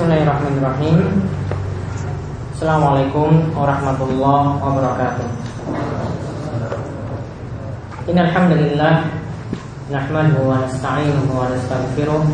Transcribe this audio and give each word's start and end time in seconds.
Bismillahirrahmanirrahim. 0.00 1.12
Assalamualaikum 2.56 3.52
warahmatullahi 3.52 4.56
wabarakatuh. 4.56 5.28
Innalhamdulillah 8.08 9.12
Nahmaduhu 9.92 10.48
wa 10.48 10.64
nasta'inuhu 10.64 11.36
wa 11.36 11.52
nastaghfiruh 11.52 12.24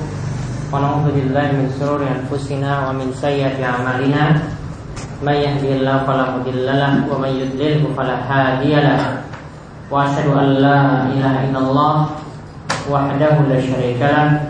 Wa 0.71 0.79
na'udhu 0.79 1.11
billahi 1.11 1.59
min 1.59 1.67
sururi 1.75 2.07
anfusina 2.07 2.87
wa 2.87 2.95
min 2.95 3.11
sayyati 3.11 3.67
amalina. 3.67 4.47
Man 5.19 5.35
yahdihillahu 5.35 6.07
fala 6.07 6.39
mudhillalah 6.39 7.03
wa 7.11 7.19
man 7.19 7.35
yudlilhu 7.35 7.91
fala 7.99 8.23
hadiyalah 8.31 9.27
Wa 9.91 10.07
asyhadu 10.07 10.39
an 10.39 10.63
la 10.63 11.11
ilaha 11.11 11.51
illallah 11.51 11.95
wahdahu 12.87 13.51
la 13.51 13.59
syarikalah 13.59 14.46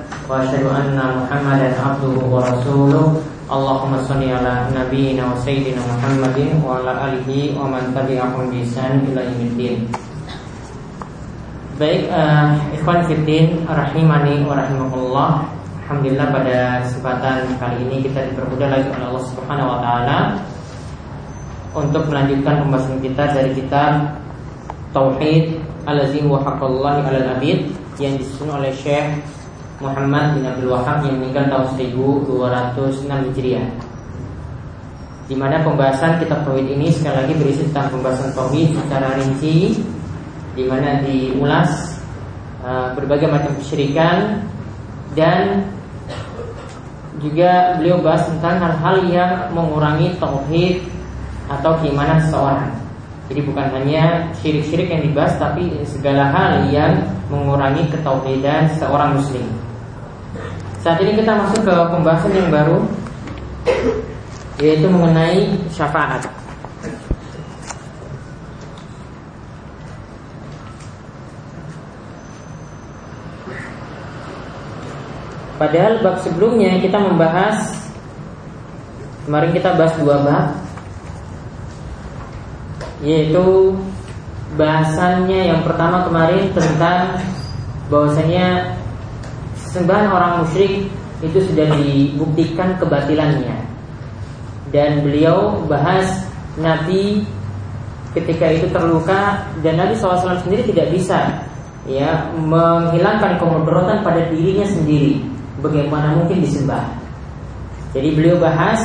wa 2.27 2.43
rasuluh 2.43 3.23
Allahumma 3.47 4.03
salli 4.03 4.27
ala 4.27 4.67
nabiyyina 4.75 5.23
wa 5.23 5.39
sayyidina 5.39 5.79
Muhammadin 5.79 6.59
wa 6.67 6.83
ala 6.83 6.98
alihi 7.07 7.55
wa 7.55 7.71
man 7.71 7.95
tabi'ahum 7.95 8.51
bi 8.51 8.67
ihsan 8.67 9.07
ila 9.07 9.23
yaumiddin. 9.23 9.87
Baik, 11.79 12.11
uh, 12.11 12.59
ikhwan 12.75 13.07
fiddin 13.07 13.62
rahimani 13.70 14.43
wa 14.43 14.59
rahimakumullah. 14.59 15.47
Alhamdulillah 15.87 16.27
pada 16.34 16.83
kesempatan 16.83 17.55
kali 17.62 17.87
ini 17.87 18.03
kita 18.03 18.27
dipermudah 18.34 18.67
lagi 18.67 18.91
oleh 18.91 19.06
Allah 19.06 19.25
Subhanahu 19.31 19.70
wa 19.70 19.79
taala 19.79 20.19
untuk 21.70 22.11
melanjutkan 22.11 22.67
pembahasan 22.67 22.98
kita 22.98 23.31
dari 23.31 23.55
kitab 23.55 24.19
Tauhid 24.91 25.62
Al-Azim 25.87 26.27
wa 26.27 26.43
Haqqallahi 26.43 27.06
'alal 27.06 27.39
'abid 27.39 27.70
yang 28.03 28.19
disusun 28.19 28.51
oleh 28.51 28.75
Syekh 28.75 29.23
Muhammad 29.77 30.41
bin 30.41 30.45
Abdul 30.48 30.73
Wahab 30.73 31.05
yang 31.05 31.21
meninggal 31.21 31.53
tahun 31.53 31.69
1206 31.77 33.29
Hijriah. 33.33 33.69
Di 35.27 35.34
mana 35.34 35.61
pembahasan 35.61 36.23
kitab 36.23 36.47
tauhid 36.48 36.64
ini 36.64 36.89
sekali 36.89 37.27
lagi 37.27 37.34
berisi 37.37 37.62
tentang 37.69 37.92
pembahasan 37.92 38.31
tauhid 38.33 38.73
secara 38.73 39.19
rinci 39.20 39.77
di 40.56 40.65
mana 40.65 41.03
diulas 41.05 41.98
uh, 42.65 42.95
berbagai 42.97 43.28
macam 43.28 43.53
kesyirikan 43.61 44.41
dan 45.12 45.67
juga 47.20 47.77
beliau 47.77 48.00
bahas 48.00 48.25
tentang 48.28 48.61
hal-hal 48.61 48.97
yang 49.12 49.33
mengurangi 49.53 50.17
tauhid 50.17 50.84
atau 51.53 51.77
keimanan 51.84 52.22
seseorang. 52.25 52.72
Jadi 53.27 53.41
bukan 53.43 53.67
hanya 53.75 54.31
syirik-syirik 54.39 54.87
yang 54.87 55.03
dibahas 55.03 55.34
tapi 55.37 55.83
segala 55.83 56.31
hal 56.31 56.70
yang 56.70 57.03
mengurangi 57.27 57.91
ketauhidan 57.91 58.70
seorang 58.78 59.19
muslim. 59.19 59.66
Saat 60.87 61.03
ini 61.03 61.19
kita 61.19 61.34
masuk 61.34 61.67
ke 61.67 61.75
pembahasan 61.91 62.31
yang 62.31 62.47
baru 62.47 62.87
yaitu 64.62 64.87
mengenai 64.87 65.59
syafaat. 65.67 66.23
Padahal 75.59 76.06
bab 76.06 76.23
sebelumnya 76.23 76.78
kita 76.78 77.03
membahas 77.03 77.75
Kemarin 79.27 79.50
kita 79.59 79.75
bahas 79.75 79.98
dua 79.98 80.23
bab 80.23 80.47
Yaitu 83.03 83.75
Bahasannya 84.55 85.50
yang 85.50 85.67
pertama 85.67 86.06
kemarin 86.06 86.55
tentang 86.55 87.19
bahwasanya 87.91 88.78
sembahan 89.77 90.08
orang 90.08 90.32
musyrik 90.41 90.88
itu 91.20 91.38
sudah 91.52 91.69
dibuktikan 91.77 92.80
kebatilannya. 92.80 93.56
Dan 94.72 95.05
beliau 95.05 95.62
bahas 95.69 96.27
Nabi 96.56 97.22
ketika 98.16 98.48
itu 98.48 98.66
terluka 98.72 99.44
dan 99.60 99.77
Nabi 99.77 99.92
SAW 99.92 100.41
sendiri 100.41 100.65
tidak 100.72 100.88
bisa 100.97 101.44
ya 101.86 102.32
menghilangkan 102.34 103.38
kemudaratan 103.38 104.03
pada 104.03 104.26
dirinya 104.32 104.66
sendiri 104.66 105.20
bagaimana 105.60 106.16
mungkin 106.16 106.42
disembah. 106.42 106.82
Jadi 107.92 108.09
beliau 108.16 108.41
bahas 108.41 108.81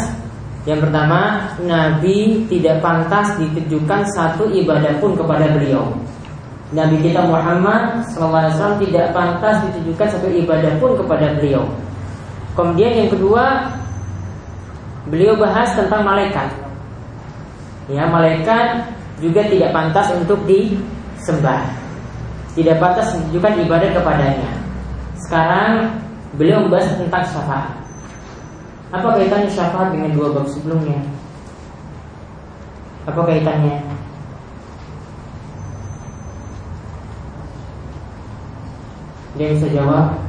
yang 0.67 0.77
pertama 0.77 1.49
Nabi 1.65 2.45
tidak 2.45 2.85
pantas 2.85 3.33
ditujukan 3.41 4.05
satu 4.13 4.45
ibadah 4.53 4.93
pun 5.01 5.17
kepada 5.17 5.49
beliau 5.57 5.89
Nabi 6.71 7.03
kita 7.03 7.27
Muhammad 7.27 7.99
SAW 8.15 8.79
tidak 8.79 9.11
pantas 9.11 9.59
ditujukan 9.67 10.07
satu 10.07 10.31
ibadah 10.31 10.71
pun 10.79 10.95
kepada 10.95 11.35
beliau. 11.35 11.67
Kemudian 12.55 12.95
yang 12.95 13.09
kedua, 13.11 13.75
beliau 15.11 15.35
bahas 15.35 15.75
tentang 15.75 16.07
malaikat. 16.07 16.47
Ya, 17.91 18.07
malaikat 18.07 18.87
juga 19.19 19.43
tidak 19.51 19.75
pantas 19.75 20.15
untuk 20.15 20.39
disembah. 20.47 21.67
Tidak 22.55 22.79
pantas 22.79 23.19
ditujukan 23.19 23.67
ibadah 23.67 23.89
kepadanya. 23.91 24.51
Sekarang 25.27 25.91
beliau 26.39 26.63
membahas 26.63 26.95
tentang 26.95 27.23
syafaat. 27.27 27.71
Apa 28.91 29.15
kaitannya 29.15 29.51
syafaat 29.51 29.91
dengan 29.91 30.11
dua 30.15 30.35
bab 30.35 30.47
sebelumnya? 30.47 30.99
Apa 33.07 33.23
kaitannya? 33.23 33.79
Dia 39.41 39.57
bisa 39.57 39.73
jawab. 39.73 40.21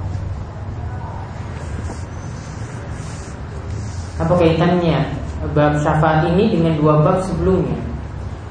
Apa 4.16 4.32
kaitannya 4.40 5.04
Bab 5.52 5.76
syafaat 5.84 6.32
ini 6.32 6.56
dengan 6.56 6.80
dua 6.80 7.04
bab 7.04 7.20
sebelumnya? 7.20 7.76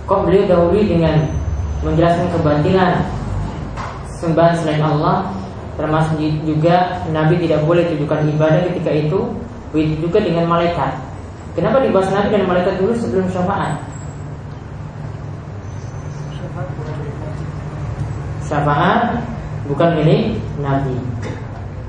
Kok 0.05 0.29
beliau 0.29 0.45
dahului 0.45 0.85
dengan 0.85 1.25
Menjelaskan 1.81 2.29
kebatilan 2.29 3.01
Sembahan 4.21 4.53
selain 4.61 4.85
Allah 4.85 5.33
Termasuk 5.81 6.21
juga 6.45 7.01
Nabi 7.09 7.41
tidak 7.41 7.65
boleh 7.65 7.89
tujukan 7.89 8.29
ibadah 8.29 8.61
ketika 8.69 8.91
itu 8.93 9.33
Begitu 9.73 10.05
juga 10.05 10.19
dengan 10.21 10.45
malaikat. 10.45 10.93
Kenapa 11.57 11.81
dibahas 11.81 12.11
Nabi 12.13 12.27
dan 12.37 12.45
malaikat 12.45 12.75
dulu 12.77 12.93
sebelum 12.93 13.25
syafaat? 13.31 13.79
Syafaat 18.45 19.23
bukan 19.71 19.89
milik 20.03 20.35
Nabi. 20.59 20.95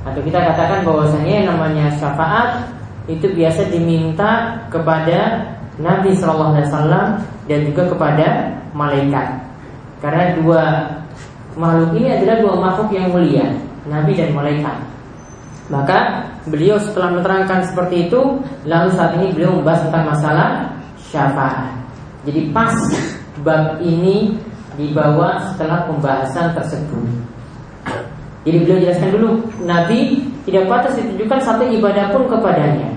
Atau 0.07 0.23
kita 0.23 0.39
katakan 0.39 0.87
bahwasanya 0.87 1.33
yang 1.43 1.47
namanya 1.55 1.87
syafaat 1.99 2.71
itu 3.11 3.27
biasa 3.35 3.67
diminta 3.71 4.63
kepada 4.71 5.51
Nabi 5.83 6.15
Shallallahu 6.15 6.55
Alaihi 6.55 6.69
Wasallam 6.71 7.07
dan 7.51 7.59
juga 7.67 7.83
kepada 7.91 8.27
malaikat. 8.71 9.27
Karena 9.99 10.35
dua 10.39 10.63
makhluk 11.59 11.99
ini 11.99 12.09
adalah 12.15 12.37
dua 12.43 12.55
makhluk 12.59 12.89
yang 12.95 13.11
mulia, 13.11 13.47
Nabi 13.87 14.15
dan 14.15 14.31
malaikat. 14.35 14.77
Maka 15.71 16.29
beliau 16.47 16.77
setelah 16.83 17.19
menerangkan 17.19 17.63
seperti 17.67 18.11
itu, 18.11 18.21
lalu 18.67 18.89
saat 18.95 19.15
ini 19.19 19.31
beliau 19.31 19.59
membahas 19.59 19.87
tentang 19.87 20.05
masalah 20.11 20.49
syafaat. 20.99 21.71
Jadi 22.27 22.51
pas 22.51 22.75
bab 23.43 23.79
ini 23.83 24.37
dibawa 24.79 25.39
setelah 25.53 25.87
pembahasan 25.87 26.55
tersebut. 26.55 27.32
Jadi 28.43 28.57
beliau 28.67 28.79
jelaskan 28.83 29.11
dulu 29.15 29.29
Nabi 29.63 30.19
tidak 30.49 30.67
pantas 30.67 30.99
ditujukan 30.99 31.39
satu 31.39 31.65
ibadah 31.67 32.11
pun 32.11 32.23
kepadanya. 32.27 32.91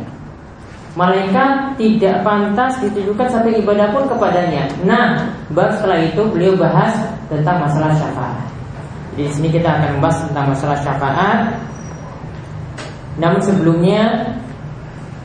Malaikat 0.96 1.76
tidak 1.76 2.24
pantas 2.24 2.80
ditujukan 2.82 3.28
satu 3.30 3.52
ibadah 3.52 3.92
pun 3.92 4.08
kepadanya. 4.10 4.66
Nah, 4.88 5.30
bab 5.52 5.76
setelah 5.76 6.02
itu 6.02 6.24
beliau 6.32 6.56
bahas 6.56 6.96
tentang 7.28 7.62
masalah 7.62 7.94
syafaat. 7.94 8.48
Di 9.14 9.28
sini 9.30 9.52
kita 9.52 9.70
akan 9.70 10.00
membahas 10.00 10.18
tentang 10.28 10.46
masalah 10.50 10.78
syafaat. 10.82 11.40
Namun 13.20 13.40
sebelumnya 13.44 14.34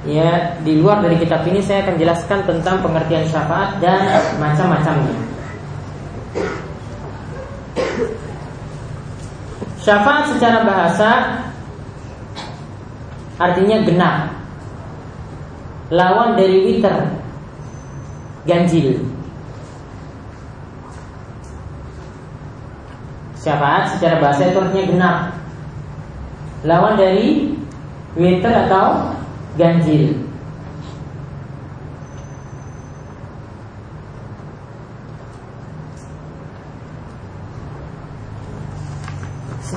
Ya, 0.09 0.57
di 0.65 0.81
luar 0.81 1.05
dari 1.05 1.21
kitab 1.21 1.45
ini 1.45 1.61
saya 1.61 1.85
akan 1.85 2.01
jelaskan 2.01 2.41
tentang 2.49 2.81
pengertian 2.81 3.21
syafaat 3.29 3.85
dan 3.85 4.01
macam-macamnya. 4.41 5.13
Syafaat 9.81 10.37
secara 10.37 10.61
bahasa 10.69 11.11
artinya 13.41 13.81
genap. 13.81 14.17
Lawan 15.91 16.37
dari 16.37 16.63
witer 16.69 17.17
ganjil. 18.45 19.01
Syafaat 23.41 23.97
secara 23.97 24.21
bahasa 24.21 24.53
itu 24.53 24.59
artinya 24.61 24.85
genap. 24.85 25.17
Lawan 26.69 27.01
dari 27.01 27.57
witer 28.21 28.53
atau 28.69 29.17
ganjil. 29.57 30.30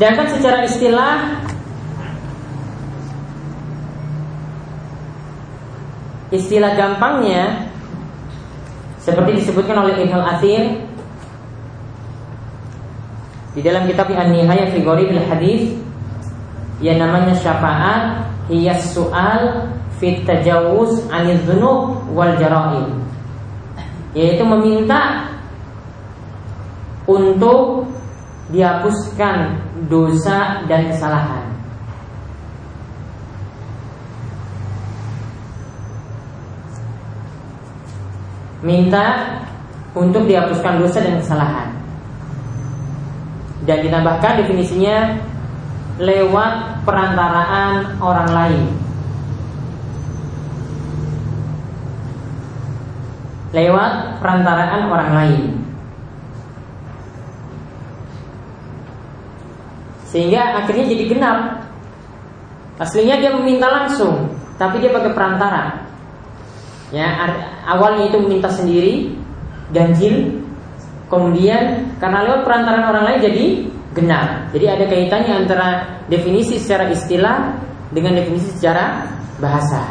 Sedangkan 0.03 0.35
secara 0.35 0.67
istilah 0.67 1.15
istilah 6.27 6.75
gampangnya 6.75 7.71
seperti 8.99 9.39
disebutkan 9.39 9.79
oleh 9.79 9.95
Ibnu 10.03 10.19
Athir 10.19 10.83
di 13.55 13.63
dalam 13.63 13.87
kitab 13.87 14.11
An-Nihayah 14.11 14.75
fi 14.75 14.83
Gharibil 14.83 15.23
Hadis 15.23 15.71
yang 16.83 16.99
namanya 16.99 17.39
syafaat 17.39 18.27
hiya 18.51 18.75
soal 18.83 19.71
fit 20.03 20.27
tajawuz 20.27 21.07
anil 21.15 21.39
wal 22.11 22.35
jara'im 22.35 23.07
yaitu 24.11 24.43
meminta 24.43 25.31
untuk 27.07 27.87
dihapuskan 28.51 29.61
dosa 29.87 30.67
dan 30.67 30.91
kesalahan 30.91 31.53
minta 38.63 39.35
untuk 39.93 40.25
dihapuskan 40.25 40.81
dosa 40.81 41.03
dan 41.03 41.19
kesalahan. 41.19 41.69
Dan 43.63 43.83
ditambahkan 43.85 44.43
definisinya 44.43 45.19
lewat 45.99 46.83
perantaraan 46.87 47.99
orang 48.01 48.29
lain. 48.31 48.63
Lewat 53.53 54.17
perantaraan 54.17 54.81
orang 54.89 55.11
lain. 55.13 55.62
Sehingga 60.13 60.61
akhirnya 60.61 60.85
jadi 60.93 61.03
genap. 61.09 61.39
Aslinya 62.77 63.17
dia 63.17 63.33
meminta 63.33 63.65
langsung, 63.65 64.29
tapi 64.61 64.77
dia 64.77 64.93
pakai 64.93 65.09
perantara. 65.09 65.81
Ya, 66.93 67.09
awalnya 67.65 68.13
itu 68.13 68.21
meminta 68.21 68.45
sendiri 68.53 69.17
ganjil, 69.73 70.45
kemudian 71.09 71.89
karena 71.97 72.21
lewat 72.29 72.45
perantaran 72.45 72.85
orang 72.85 73.03
lain 73.09 73.19
jadi 73.25 73.45
genap. 73.97 74.53
Jadi 74.53 74.65
ada 74.69 74.85
kaitannya 74.85 75.33
antara 75.33 75.67
definisi 76.05 76.61
secara 76.61 76.93
istilah 76.93 77.57
dengan 77.89 78.13
definisi 78.21 78.53
secara 78.53 79.09
bahasa. 79.41 79.81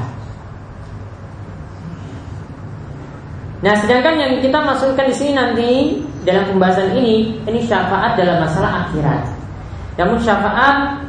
Nah, 3.62 3.74
sedangkan 3.78 4.18
yang 4.18 4.32
kita 4.42 4.58
masukkan 4.58 5.06
di 5.06 5.14
sini 5.14 5.32
nanti 5.38 5.70
dalam 6.26 6.50
pembahasan 6.50 6.98
ini, 6.98 7.38
ini 7.46 7.60
syafaat 7.62 8.18
dalam 8.18 8.42
masalah 8.42 8.86
akhirat. 8.86 9.41
Namun 10.00 10.16
syafaat 10.16 11.04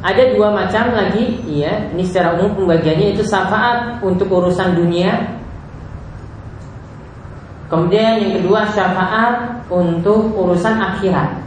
ada 0.00 0.22
dua 0.32 0.52
macam 0.52 0.92
lagi, 0.96 1.40
ya. 1.48 1.92
Ini 1.92 2.02
secara 2.04 2.36
umum 2.40 2.56
pembagiannya 2.64 3.16
itu 3.16 3.24
syafaat 3.24 4.00
untuk 4.00 4.28
urusan 4.32 4.76
dunia. 4.76 5.40
Kemudian 7.68 8.18
yang 8.18 8.32
kedua 8.40 8.66
syafaat 8.66 9.64
untuk 9.70 10.34
urusan 10.34 10.76
akhirat. 10.76 11.40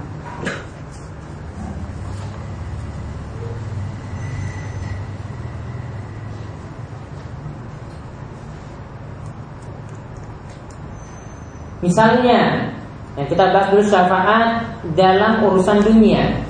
Misalnya, 11.84 12.73
yang 13.14 13.28
kita 13.30 13.54
bahas 13.54 13.70
dulu 13.70 13.84
syafaat 13.86 14.66
dalam 14.98 15.46
urusan 15.46 15.86
dunia. 15.86 16.42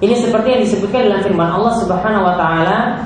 Ini 0.00 0.16
seperti 0.16 0.48
yang 0.48 0.62
disebutkan 0.64 1.12
dalam 1.12 1.20
firman 1.20 1.50
Allah 1.60 1.76
Subhanahu 1.76 2.24
wa 2.24 2.34
taala 2.36 3.04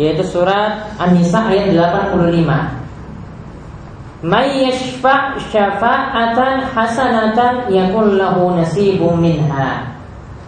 yaitu 0.00 0.24
surat 0.24 0.88
An-Nisa 0.96 1.52
ayat 1.52 1.68
85. 1.74 4.24
May 4.24 4.66
yashfa' 4.66 5.38
syafa'atan 5.52 6.74
hasanatan 6.74 7.70
yakul 7.70 8.18
lahu 8.18 8.56
nasibun 8.56 9.20
minha. 9.20 9.94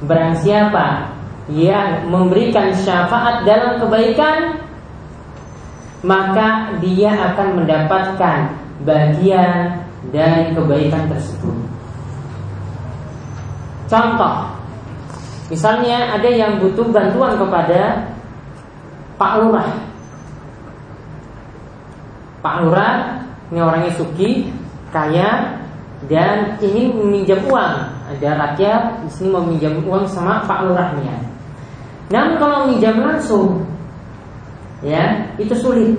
Barang 0.06 0.38
siapa 0.40 1.12
yang 1.50 2.08
memberikan 2.08 2.72
syafaat 2.72 3.44
dalam 3.44 3.76
kebaikan 3.82 4.64
maka 6.00 6.76
dia 6.80 7.12
akan 7.32 7.64
mendapatkan 7.64 8.38
bagian 8.84 9.84
dari 10.08 10.52
kebaikan 10.56 11.08
tersebut. 11.12 11.56
Contoh 13.90 14.60
Misalnya 15.50 16.14
ada 16.14 16.30
yang 16.30 16.62
butuh 16.62 16.86
bantuan 16.94 17.34
kepada 17.34 18.06
Pak 19.18 19.32
Lurah. 19.42 19.70
Pak 22.40 22.56
Lurah 22.62 22.94
ini 23.50 23.58
orangnya 23.58 23.92
suki, 23.98 24.54
kaya, 24.94 25.58
dan 26.06 26.54
ingin 26.62 26.94
meminjam 27.02 27.42
uang. 27.50 27.76
Ada 28.14 28.30
rakyat 28.38 28.82
di 29.02 29.10
sini 29.10 29.28
mau 29.34 29.42
meminjam 29.42 29.82
uang 29.82 30.06
sama 30.06 30.46
Pak 30.46 30.70
Lurahnya. 30.70 31.18
Namun 32.14 32.34
kalau 32.38 32.56
meminjam 32.64 33.02
langsung, 33.02 33.66
ya 34.86 35.29
itu 35.40 35.54
sulit. 35.56 35.96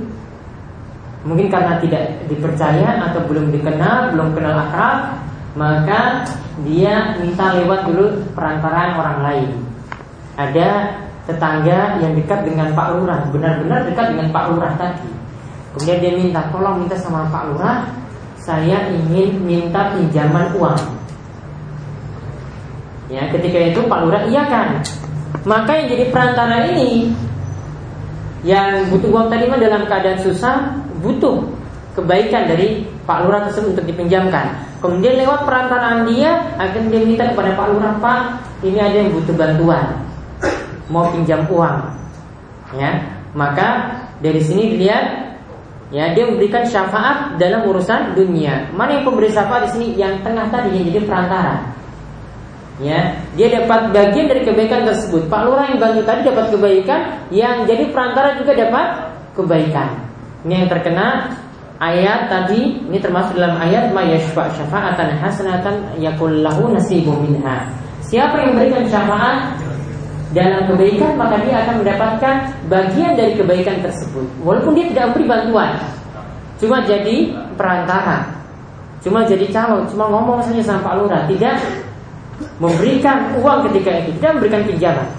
Mungkin 1.22 1.54
karena 1.54 1.78
tidak 1.78 2.26
dipercaya 2.30 3.10
atau 3.10 3.22
belum 3.30 3.54
dikenal, 3.54 4.14
belum 4.14 4.34
kenal 4.34 4.58
akrab, 4.58 5.22
maka 5.54 6.26
dia 6.66 7.18
minta 7.22 7.54
lewat 7.58 7.90
dulu 7.90 8.06
perantaraan 8.34 8.92
orang 8.98 9.18
lain. 9.22 9.50
Ada 10.38 10.98
tetangga 11.30 12.02
yang 12.02 12.18
dekat 12.18 12.50
dengan 12.50 12.74
Pak 12.74 12.88
Lurah, 12.98 13.30
benar-benar 13.30 13.86
dekat 13.86 14.18
dengan 14.18 14.34
Pak 14.34 14.46
Lurah 14.50 14.74
tadi. 14.78 15.10
Kemudian 15.78 16.00
dia 16.02 16.14
minta, 16.18 16.42
tolong 16.50 16.82
minta 16.82 16.98
sama 16.98 17.30
Pak 17.30 17.44
Lurah, 17.54 17.86
saya 18.42 18.90
ingin 18.90 19.38
minta 19.46 19.94
pinjaman 19.94 20.58
uang. 20.58 20.82
Ya, 23.14 23.30
ketika 23.30 23.60
itu 23.60 23.80
Pak 23.86 24.00
Lurah 24.02 24.24
iya 24.26 24.50
kan. 24.50 24.82
Maka 25.46 25.74
yang 25.78 25.88
jadi 25.94 26.06
perantara 26.10 26.70
ini 26.74 27.14
yang 28.42 28.90
butuh 28.90 29.10
uang 29.14 29.28
tadi 29.30 29.46
mah 29.46 29.62
dalam 29.62 29.86
keadaan 29.86 30.20
susah 30.22 30.82
butuh 31.02 31.46
kebaikan 31.94 32.48
dari 32.48 32.88
Pak 33.04 33.28
Lurah 33.28 33.46
tersebut 33.50 33.78
untuk 33.78 33.86
dipinjamkan. 33.86 34.56
Kemudian 34.80 35.22
lewat 35.22 35.46
perantaraan 35.46 36.10
dia 36.10 36.56
akan 36.58 36.90
dia 36.90 37.02
minta 37.06 37.30
kepada 37.30 37.54
Pak 37.54 37.68
Lurah, 37.70 37.94
Pak, 38.02 38.22
ini 38.66 38.80
ada 38.82 38.98
yang 38.98 39.12
butuh 39.14 39.36
bantuan, 39.36 39.86
mau 40.90 41.06
pinjam 41.14 41.46
uang. 41.52 41.78
Ya, 42.80 43.04
maka 43.36 44.00
dari 44.24 44.39
sini 44.39 44.74
dilihat 44.74 45.36
ya 45.92 46.15
dia 46.15 46.24
memberikan 46.24 46.63
syafaat 46.63 47.36
dalam 47.36 47.68
urusan 47.68 48.15
dunia. 48.15 48.72
Mana 48.72 48.98
yang 48.98 49.04
pemberi 49.06 49.30
syafaat 49.30 49.68
di 49.68 49.70
sini? 49.75 49.88
Yang 50.00 50.24
tengah 50.24 50.48
tadi 50.50 50.72
yang 50.72 50.86
jadi 50.88 51.00
perantara. 51.04 51.56
Ya, 52.80 53.20
dia 53.36 53.48
dapat 53.51 53.92
bagian 53.92 54.32
dari 54.32 54.48
kebaikan 54.48 54.88
tersebut. 54.88 55.28
Pak 55.28 55.42
Lurah 55.44 55.68
yang 55.70 55.78
bantu 55.78 56.01
tadi 56.08 56.24
dapat 56.24 56.56
kebaikan, 56.56 57.01
yang 57.30 57.68
jadi 57.68 57.92
perantara 57.92 58.40
juga 58.40 58.56
dapat 58.56 59.12
kebaikan. 59.36 59.90
Ini 60.48 60.66
yang 60.66 60.68
terkena 60.72 61.36
ayat 61.82 62.30
tadi 62.30 62.82
ini 62.82 62.98
termasuk 62.98 63.38
dalam 63.38 63.58
ayat 63.58 63.94
mayashfa 63.94 64.50
syafa'atan 64.54 65.18
hasanatan 65.18 65.75
yakul 66.01 66.30
lahu 66.30 66.74
nasibun 66.74 67.25
minha. 67.25 67.70
Siapa 68.01 68.38
yang 68.38 68.58
memberikan 68.58 68.86
syafaat 68.90 69.62
dalam 70.32 70.66
kebaikan 70.72 71.20
maka 71.20 71.38
dia 71.44 71.62
akan 71.62 71.75
mendapatkan 71.84 72.36
bagian 72.72 73.13
dari 73.13 73.34
kebaikan 73.38 73.78
tersebut. 73.84 74.25
Walaupun 74.42 74.74
dia 74.74 74.90
tidak 74.90 75.13
memberi 75.13 75.25
bantuan. 75.28 75.72
Cuma 76.58 76.82
jadi 76.86 77.34
perantara. 77.58 78.42
Cuma 79.01 79.25
jadi 79.25 79.50
calon, 79.50 79.90
cuma 79.90 80.06
ngomong 80.13 80.46
saja 80.46 80.62
sama 80.62 80.86
Pak 80.86 80.94
Lurah, 81.01 81.25
tidak 81.25 81.58
memberikan 82.57 83.38
uang 83.41 83.69
ketika 83.71 83.91
itu, 84.03 84.10
tidak 84.19 84.31
memberikan 84.39 84.62
pinjaman. 84.67 85.10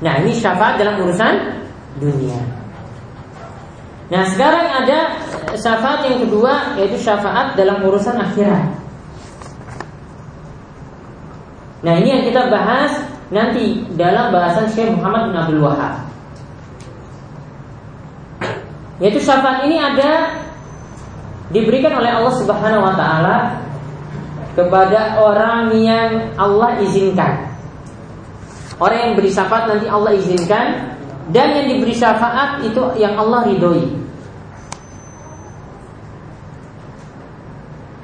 Nah, 0.00 0.14
ini 0.24 0.32
syafaat 0.32 0.80
dalam 0.80 0.96
urusan 1.04 1.34
dunia. 2.00 2.60
Nah 4.10 4.26
sekarang 4.26 4.66
ada 4.66 5.22
syafaat 5.54 6.02
yang 6.10 6.26
kedua 6.26 6.74
yaitu 6.74 6.98
syafaat 6.98 7.54
dalam 7.54 7.78
urusan 7.86 8.18
akhirat. 8.18 8.74
Nah 11.86 11.94
ini 12.02 12.08
yang 12.18 12.22
kita 12.26 12.50
bahas 12.50 12.90
nanti 13.30 13.86
dalam 13.94 14.34
bahasan 14.34 14.66
Syekh 14.74 14.90
Muhammad 14.98 15.30
bin 15.30 15.36
Abdul 15.38 15.62
Wahab. 15.62 15.94
Yaitu 18.98 19.22
syafaat 19.22 19.62
ini 19.70 19.78
ada 19.78 20.42
diberikan 21.54 21.94
oleh 21.94 22.10
Allah 22.10 22.34
Subhanahu 22.34 22.82
wa 22.82 22.94
taala 22.98 23.62
kepada 24.60 25.16
orang 25.16 25.72
yang 25.80 26.36
Allah 26.36 26.76
izinkan. 26.84 27.48
Orang 28.76 28.98
yang 29.00 29.12
beri 29.16 29.32
syafaat 29.32 29.72
nanti 29.72 29.88
Allah 29.88 30.12
izinkan 30.12 30.96
dan 31.32 31.48
yang 31.56 31.66
diberi 31.72 31.96
syafaat 31.96 32.60
itu 32.64 32.80
yang 33.00 33.16
Allah 33.16 33.48
ridhoi. 33.48 33.88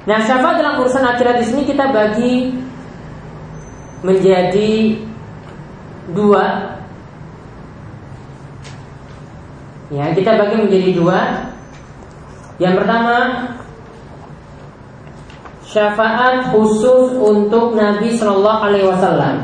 Nah, 0.07 0.23
syafaat 0.23 0.55
dalam 0.63 0.79
urusan 0.81 1.03
akhirat 1.03 1.43
di 1.43 1.45
sini 1.45 1.61
kita 1.67 1.91
bagi 1.91 2.55
menjadi 4.01 5.03
dua. 6.15 6.77
Ya, 9.91 10.15
kita 10.15 10.39
bagi 10.39 10.55
menjadi 10.63 10.91
dua. 10.95 11.19
Yang 12.57 12.73
pertama, 12.79 13.15
syafaat 15.67 16.55
khusus 16.55 17.19
untuk 17.19 17.75
Nabi 17.75 18.15
Shallallahu 18.15 18.61
Alaihi 18.63 18.87
Wasallam. 18.87 19.35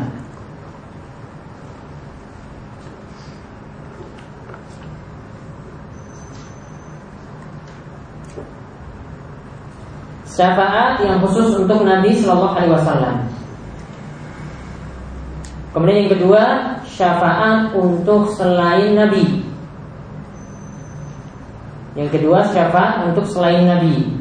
Syafaat 10.23 11.03
yang 11.05 11.21
khusus 11.21 11.53
untuk 11.59 11.83
Nabi 11.83 12.15
Shallallahu 12.17 12.55
Alaihi 12.57 12.73
Wasallam. 12.73 13.15
Kemudian 15.75 16.07
yang 16.07 16.13
kedua, 16.17 16.43
syafaat 16.87 17.75
untuk 17.75 18.31
selain 18.33 18.95
Nabi. 18.95 19.43
Yang 21.93 22.09
kedua, 22.17 22.45
syafaat 22.49 23.11
untuk 23.11 23.25
selain 23.29 23.69
Nabi. 23.69 24.12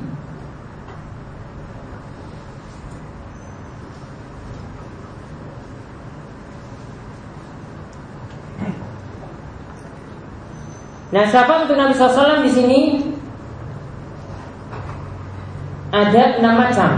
Nah, 11.13 11.29
siapa 11.29 11.69
untuk 11.69 11.77
Nabi 11.77 11.93
SAW 11.93 12.41
di 12.41 12.49
sini 12.49 12.81
ada 15.93 16.41
enam 16.41 16.57
macam. 16.57 16.91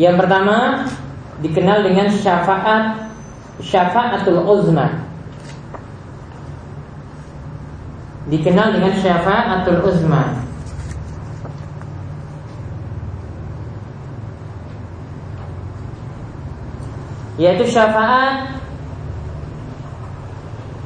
Yang 0.00 0.16
pertama 0.24 0.56
dikenal 1.44 1.84
dengan 1.84 2.08
syafaat 2.08 3.12
syafaatul 3.60 4.40
uzma. 4.40 5.04
Dikenal 8.32 8.72
dengan 8.72 8.96
syafaatul 8.96 9.84
uzma. 9.84 10.32
Yaitu 17.36 17.68
syafaat 17.68 18.59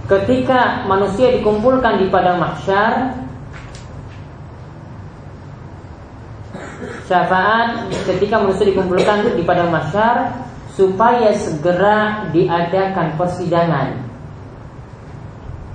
ketika 0.04 0.84
manusia 0.84 1.32
dikumpulkan 1.40 2.04
di 2.04 2.06
padang 2.12 2.36
mahsyar 2.36 3.16
syafaat 7.08 7.88
ketika 8.04 8.40
manusia 8.40 8.68
dikumpulkan 8.68 9.36
di 9.36 9.42
padang 9.44 9.72
mahsyar 9.72 10.44
supaya 10.74 11.30
segera 11.32 12.28
diadakan 12.34 13.14
persidangan. 13.16 13.88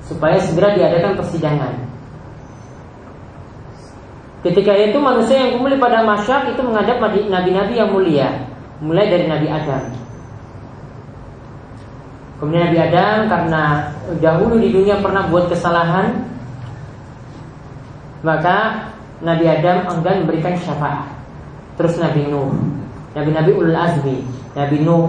Supaya 0.05 0.41
segera 0.41 0.73
diadakan 0.73 1.13
persidangan. 1.21 1.73
Ketika 4.39 4.71
itu 4.71 4.97
manusia 4.97 5.35
yang 5.35 5.59
kumpul 5.59 5.75
padang 5.77 6.07
mahsyar 6.07 6.47
itu 6.49 6.61
menghadap 6.63 6.97
nabi-nabi 7.03 7.73
yang 7.75 7.91
mulia 7.91 8.47
mulai 8.79 9.11
dari 9.11 9.27
Nabi 9.27 9.51
Adam 9.51 9.98
Kemudian 12.39 12.71
Nabi 12.71 12.79
Adam 12.79 13.15
karena 13.27 13.63
dahulu 14.23 14.55
di 14.63 14.71
dunia 14.71 15.03
pernah 15.03 15.27
buat 15.27 15.51
kesalahan 15.51 16.23
Maka 18.19 18.91
Nabi 19.23 19.47
Adam 19.47 19.87
enggan 19.95 20.23
memberikan 20.23 20.55
syafaat. 20.59 21.07
Terus 21.79 21.95
Nabi 21.99 22.27
Nuh. 22.27 22.51
Nabi-Nabi 23.15 23.51
Ulul 23.55 23.75
Azmi. 23.75 24.23
Nabi 24.55 24.77
Nuh. 24.83 25.07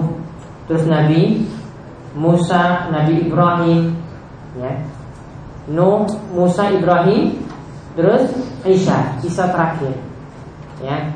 Terus 0.71 0.87
Nabi 0.87 1.43
Musa 2.15 2.91
Nabi 2.91 3.27
Ibrahim. 3.27 3.99
Ya. 4.59 4.79
Nuh, 5.71 6.07
Musa, 6.35 6.71
Ibrahim. 6.75 7.39
Terus 7.95 8.31
Isa. 8.67 9.19
Isa 9.23 9.51
terakhir. 9.51 9.95
Ya 10.83 11.11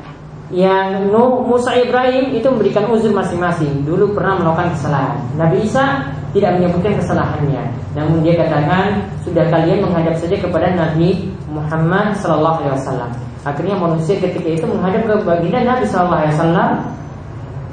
yang 0.53 1.09
Nuh, 1.09 1.41
Musa, 1.41 1.73
Ibrahim 1.73 2.37
itu 2.37 2.45
memberikan 2.45 2.85
uzur 2.93 3.09
masing-masing. 3.09 3.81
Dulu 3.81 4.13
pernah 4.13 4.37
melakukan 4.37 4.77
kesalahan. 4.77 5.17
Nabi 5.41 5.65
Isa 5.65 6.05
tidak 6.37 6.59
menyebutkan 6.59 6.93
kesalahannya, 7.01 7.63
namun 7.95 8.21
dia 8.21 8.37
katakan 8.37 9.07
sudah 9.23 9.47
kalian 9.49 9.87
menghadap 9.87 10.19
saja 10.19 10.35
kepada 10.37 10.75
Nabi 10.75 11.31
Muhammad 11.49 12.13
Sallallahu 12.19 12.61
Alaihi 12.61 12.75
Wasallam. 12.77 13.11
Akhirnya 13.45 13.75
manusia 13.79 14.19
ketika 14.19 14.45
itu 14.45 14.65
menghadap 14.67 15.01
ke 15.07 15.15
baginda 15.23 15.63
Nabi 15.63 15.85
Sallallahu 15.87 16.21
Alaihi 16.21 16.35
Wasallam. 16.37 16.71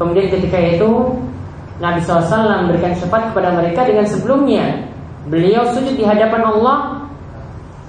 Kemudian 0.00 0.26
ketika 0.32 0.58
itu 0.58 0.90
Nabi 1.82 1.98
SAW 2.06 2.62
memberikan 2.62 2.94
syafaat 2.94 3.34
kepada 3.34 3.58
mereka 3.58 3.82
dengan 3.82 4.06
sebelumnya 4.06 4.86
beliau 5.26 5.66
sujud 5.74 5.98
di 5.98 6.04
hadapan 6.06 6.42
Allah. 6.46 7.06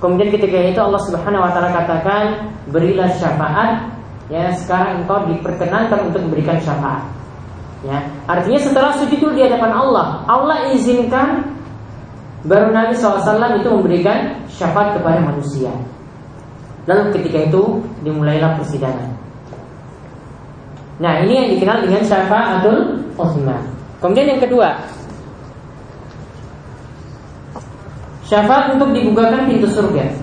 Kemudian 0.02 0.34
ketika 0.34 0.58
itu 0.60 0.80
Allah 0.82 1.02
Subhanahu 1.06 1.46
Wa 1.46 1.52
Taala 1.56 1.70
katakan 1.72 2.24
berilah 2.74 3.08
syafaat 3.16 3.94
ya 4.32 4.52
sekarang 4.56 5.04
engkau 5.04 5.28
diperkenankan 5.28 6.12
untuk 6.12 6.22
memberikan 6.28 6.60
syafaat. 6.64 7.04
Ya, 7.84 8.00
artinya 8.32 8.60
setelah 8.64 8.96
sujud 8.96 9.20
itu 9.20 9.28
di 9.36 9.44
hadapan 9.44 9.76
Allah, 9.76 10.24
Allah 10.24 10.72
izinkan 10.72 11.52
baru 12.48 12.72
Nabi 12.72 12.96
SAW 12.96 13.60
itu 13.60 13.68
memberikan 13.68 14.40
syafaat 14.48 14.96
kepada 14.96 15.20
manusia. 15.20 15.72
Lalu 16.88 17.12
ketika 17.20 17.52
itu 17.52 17.84
dimulailah 18.08 18.56
persidangan. 18.60 19.12
Nah 21.04 21.28
ini 21.28 21.34
yang 21.36 21.48
dikenal 21.56 21.78
dengan 21.84 22.04
syafaatul 22.08 22.80
uzma. 23.20 23.60
Kemudian 24.00 24.36
yang 24.36 24.42
kedua, 24.44 24.80
syafaat 28.28 28.80
untuk 28.80 28.96
dibukakan 28.96 29.48
pintu 29.48 29.68
surga. 29.68 30.23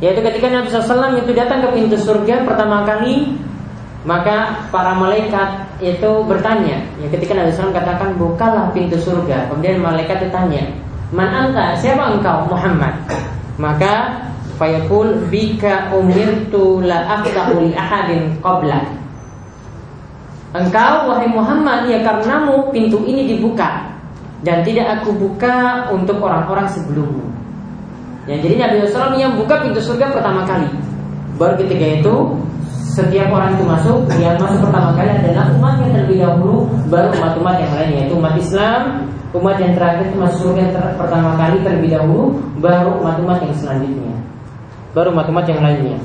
Yaitu 0.00 0.20
ketika 0.24 0.48
Nabi 0.48 0.72
SAW 0.72 1.12
itu 1.20 1.32
datang 1.36 1.60
ke 1.60 1.68
pintu 1.76 1.96
surga 2.00 2.48
pertama 2.48 2.88
kali 2.88 3.36
Maka 4.00 4.64
para 4.72 4.96
malaikat 4.96 5.76
itu 5.84 6.24
bertanya. 6.24 6.80
Ya, 7.04 7.06
Ketika 7.12 7.36
Nabi 7.36 7.52
SAW 7.52 7.76
katakan 7.76 8.16
bukalah 8.16 8.72
pintu 8.72 8.96
surga. 8.96 9.52
Kemudian 9.52 9.84
malaikat 9.84 10.24
bertanya 10.24 10.64
Man 11.12 11.26
anta, 11.26 11.74
siapa 11.76 12.16
engkau 12.16 12.48
Muhammad? 12.48 12.94
Maka 13.60 14.24
Fayaqul 14.60 15.32
bika 15.32 15.88
umirtu 15.88 16.84
la 16.84 17.16
aftahu 17.16 17.64
li 17.64 17.72
ahadin 17.72 18.36
qabla. 18.44 18.84
Engkau 20.52 21.08
wahai 21.08 21.28
Muhammad 21.32 21.88
ya 21.88 22.04
karenamu 22.04 22.68
pintu 22.74 22.98
ini 23.06 23.22
dibuka 23.22 23.86
Dan 24.42 24.66
tidak 24.66 24.98
aku 24.98 25.14
buka 25.14 25.86
untuk 25.94 26.18
orang-orang 26.18 26.66
sebelummu 26.66 27.29
Ya, 28.28 28.36
jadi 28.36 28.54
Nabi 28.60 28.84
SAW 28.84 29.16
yang 29.16 29.32
buka 29.40 29.64
pintu 29.64 29.80
surga 29.80 30.12
pertama 30.12 30.44
kali. 30.44 30.68
Baru 31.40 31.56
ketika 31.56 31.86
itu 32.00 32.14
setiap 32.90 33.32
orang 33.32 33.56
itu 33.56 33.64
masuk, 33.64 33.96
yang 34.18 34.36
masuk 34.36 34.66
pertama 34.66 34.92
kali 34.98 35.08
adalah 35.08 35.46
umat 35.56 35.74
yang 35.80 35.90
terlebih 35.94 36.18
dahulu, 36.20 36.68
baru 36.90 37.08
umat-umat 37.16 37.56
yang 37.62 37.72
lain 37.72 37.90
yaitu 37.96 38.14
umat 38.18 38.34
Islam, 38.36 38.80
umat 39.32 39.56
yang 39.62 39.72
terakhir 39.78 40.10
itu 40.10 40.16
masuk 40.18 40.38
surga 40.52 40.60
yang 40.68 40.74
pertama 40.98 41.30
kali 41.38 41.56
terlebih 41.62 41.90
dahulu, 41.96 42.22
baru 42.58 42.90
umat-umat 43.00 43.38
yang 43.46 43.54
selanjutnya, 43.56 44.14
baru 44.92 45.08
umat-umat 45.14 45.44
yang 45.48 45.60
lainnya. 45.62 45.98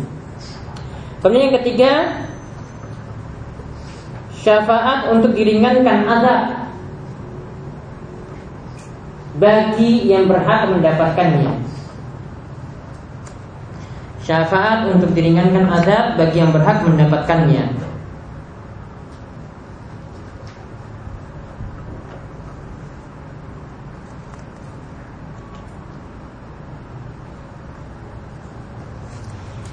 Kemudian 1.20 1.44
yang 1.50 1.56
ketiga, 1.60 1.92
syafaat 4.46 5.10
untuk 5.10 5.34
diringankan 5.34 6.06
azab 6.06 6.42
bagi 9.42 10.06
yang 10.06 10.30
berhak 10.30 10.70
mendapatkannya. 10.70 11.75
Syafaat 14.26 14.90
untuk 14.90 15.14
diringankan 15.14 15.70
azab 15.70 16.18
bagi 16.18 16.42
yang 16.42 16.50
berhak 16.50 16.82
mendapatkannya. 16.82 17.78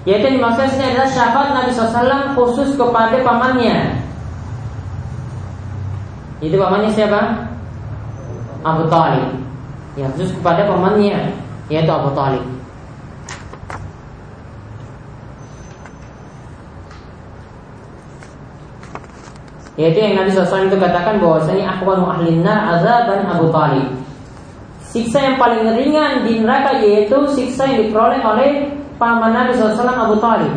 Yaitu 0.04 0.24
yang 0.28 0.36
dimaksud 0.36 0.68
sini 0.68 0.84
adalah 0.92 1.08
syafaat 1.08 1.48
Nabi 1.56 1.70
SAW 1.72 2.36
khusus 2.36 2.76
kepada 2.76 3.24
pamannya. 3.24 4.04
Itu 6.44 6.60
pamannya 6.60 6.92
siapa? 6.92 7.48
Abu 8.60 8.84
Talib. 8.92 9.32
Ya 9.96 10.12
khusus 10.12 10.36
kepada 10.36 10.68
pamannya, 10.68 11.32
yaitu 11.72 11.88
Abu 11.88 12.12
Talib. 12.12 12.61
Yaitu 19.80 20.04
yang 20.04 20.20
Nabi 20.20 20.28
SAW 20.36 20.68
itu 20.68 20.76
katakan 20.76 21.16
bahwasanya 21.16 21.80
akhwanu 21.80 22.04
ahlinna 22.04 22.76
azaban 22.76 23.24
Abu 23.24 23.48
Talib 23.48 24.02
siksa 24.92 25.24
yang 25.24 25.36
paling 25.40 25.64
ringan 25.72 26.28
di 26.28 26.44
neraka 26.44 26.84
yaitu 26.84 27.16
siksa 27.32 27.64
yang 27.64 27.88
diperoleh 27.88 28.20
oleh 28.20 28.50
paman 29.00 29.32
Nabi 29.32 29.56
SAW 29.56 29.88
Abu 29.88 30.20
Talib. 30.20 30.52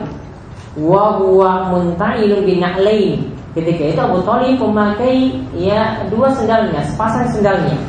Wa 0.75 1.15
huwa 1.15 1.71
muntailun 1.71 2.43
bina'lain. 2.43 3.31
Ketika 3.55 3.83
itu 3.95 3.99
Abu 4.03 4.19
Talib 4.27 4.59
memakai 4.59 5.39
ya 5.55 6.03
dua 6.11 6.27
sendalnya, 6.35 6.83
sepasang 6.83 7.31
sendalnya. 7.31 7.79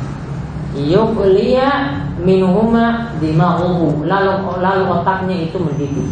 Yubliya 0.71 1.99
minuhuma 2.23 3.11
dima'uhu. 3.19 4.07
Lalu 4.07 4.31
lalu 4.63 4.83
otaknya 4.87 5.35
itu 5.51 5.59
mendidih. 5.59 6.07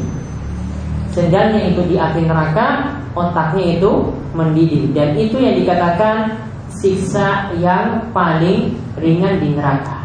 Sendalnya 1.15 1.71
itu 1.71 1.79
di 1.87 1.95
api 1.95 2.27
neraka, 2.27 2.91
otaknya 3.15 3.79
itu 3.79 4.11
mendidih 4.35 4.91
dan 4.91 5.15
itu 5.15 5.39
yang 5.39 5.55
dikatakan 5.55 6.35
siksa 6.75 7.55
yang 7.55 8.11
paling 8.11 8.75
ringan 8.99 9.39
di 9.39 9.55
neraka. 9.55 10.03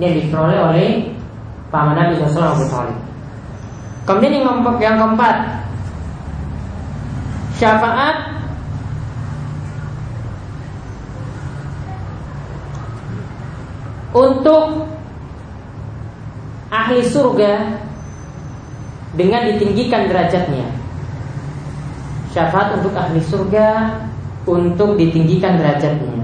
Yang 0.00 0.28
diperoleh 0.28 0.58
oleh 0.60 0.88
paman 1.68 1.96
Nabi 1.96 2.20
Abu 2.20 2.64
Talib. 2.72 2.98
Kemudian 4.08 4.32
yang 4.40 4.44
keempat, 4.62 4.76
yang 4.80 4.96
keempat 4.96 5.36
syafaat 7.56 8.16
untuk 14.12 14.86
ahli 16.68 17.00
surga 17.04 17.80
dengan 19.16 19.48
ditinggikan 19.48 20.12
derajatnya. 20.12 20.75
Syafaat 22.36 22.76
untuk 22.76 22.92
ahli 22.92 23.16
surga 23.24 23.96
untuk 24.44 25.00
ditinggikan 25.00 25.56
derajatnya. 25.56 26.20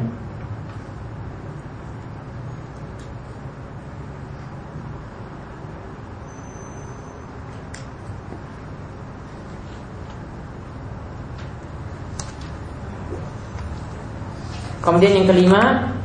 Kemudian 14.84 15.24
yang 15.24 15.28
kelima 15.32 15.96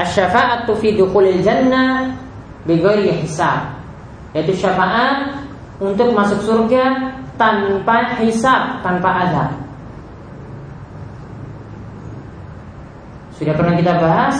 Asy-syafa'atu 0.00 0.80
fi 0.80 0.96
dukhulil 0.96 1.44
jannah 1.44 2.16
bighairi 2.64 3.20
hisab. 3.20 3.68
Yaitu 4.32 4.56
syafaat 4.56 5.49
untuk 5.80 6.12
masuk 6.12 6.44
surga 6.44 7.16
tanpa 7.40 8.20
hisab, 8.20 8.84
tanpa 8.84 9.24
azab. 9.24 9.50
Sudah 13.40 13.56
pernah 13.56 13.72
kita 13.72 13.96
bahas 13.96 14.36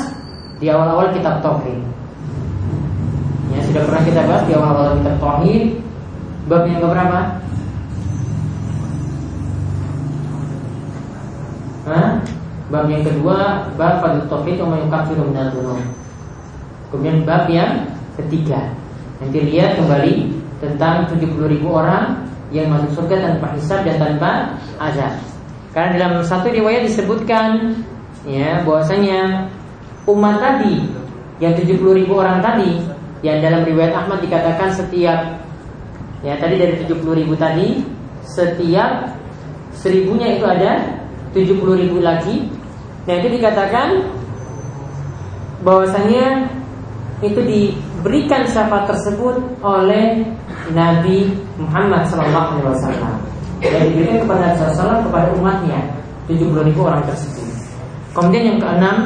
di 0.60 0.68
awal-awal 0.68 1.08
kitab 1.16 1.40
tauhid. 1.40 1.80
Ya, 3.56 3.64
sudah 3.64 3.82
pernah 3.88 4.02
kita 4.04 4.20
bahas 4.28 4.44
di 4.44 4.52
awal-awal 4.52 5.00
kitab 5.00 5.16
tauhid 5.16 5.62
bab 6.44 6.68
yang 6.68 6.84
berapa? 6.84 7.20
Bab 12.70 12.86
yang 12.86 13.02
kedua 13.02 13.66
bab 13.80 14.04
fadl 14.04 14.28
tauhid 14.28 14.60
yukaffiru 14.60 15.24
minal 15.24 15.48
dzunub. 15.48 15.80
Kemudian 16.92 17.24
bab 17.24 17.48
yang 17.48 17.88
ketiga. 18.20 18.76
Nanti 19.24 19.40
lihat 19.40 19.80
kembali 19.80 20.39
tentang 20.60 21.08
70 21.08 21.26
ribu 21.48 21.72
orang 21.72 22.28
yang 22.54 22.68
masuk 22.68 23.02
surga 23.02 23.16
tanpa 23.24 23.46
hisab 23.56 23.80
dan 23.82 23.96
tanpa 23.96 24.30
azab. 24.78 25.16
Karena 25.72 25.90
dalam 25.96 26.22
satu 26.26 26.50
riwayat 26.50 26.86
disebutkan 26.86 27.78
ya 28.28 28.60
bahwasanya 28.66 29.48
umat 30.06 30.36
tadi 30.42 30.86
yang 31.40 31.56
70 31.56 31.80
ribu 32.04 32.20
orang 32.20 32.44
tadi 32.44 32.84
yang 33.24 33.40
dalam 33.40 33.64
riwayat 33.64 33.94
Ahmad 33.96 34.20
dikatakan 34.20 34.74
setiap 34.74 35.40
ya 36.20 36.36
tadi 36.36 36.54
dari 36.58 36.74
70 36.84 37.00
ribu 37.24 37.32
tadi 37.38 37.80
setiap 38.26 39.16
seribunya 39.72 40.36
itu 40.36 40.44
ada 40.44 41.00
70 41.32 41.56
ribu 41.80 42.02
lagi 42.02 42.60
Nah 43.08 43.14
itu 43.16 43.28
dikatakan 43.40 43.88
bahwasanya 45.64 46.46
itu 47.20 47.40
diberikan 47.42 48.44
syafaat 48.48 48.88
tersebut 48.88 49.60
oleh 49.60 50.24
Nabi 50.72 51.34
Muhammad 51.58 52.06
SAW 52.06 52.70
dan 53.60 53.82
diberikan 53.92 54.24
kepada 54.24 54.56
Rasulullah 54.56 55.04
kepada 55.04 55.28
umatnya 55.36 55.80
70 56.30 56.68
ribu 56.70 56.80
orang 56.86 57.04
tersebut. 57.04 57.48
Kemudian 58.16 58.54
yang 58.54 58.58
keenam 58.58 58.96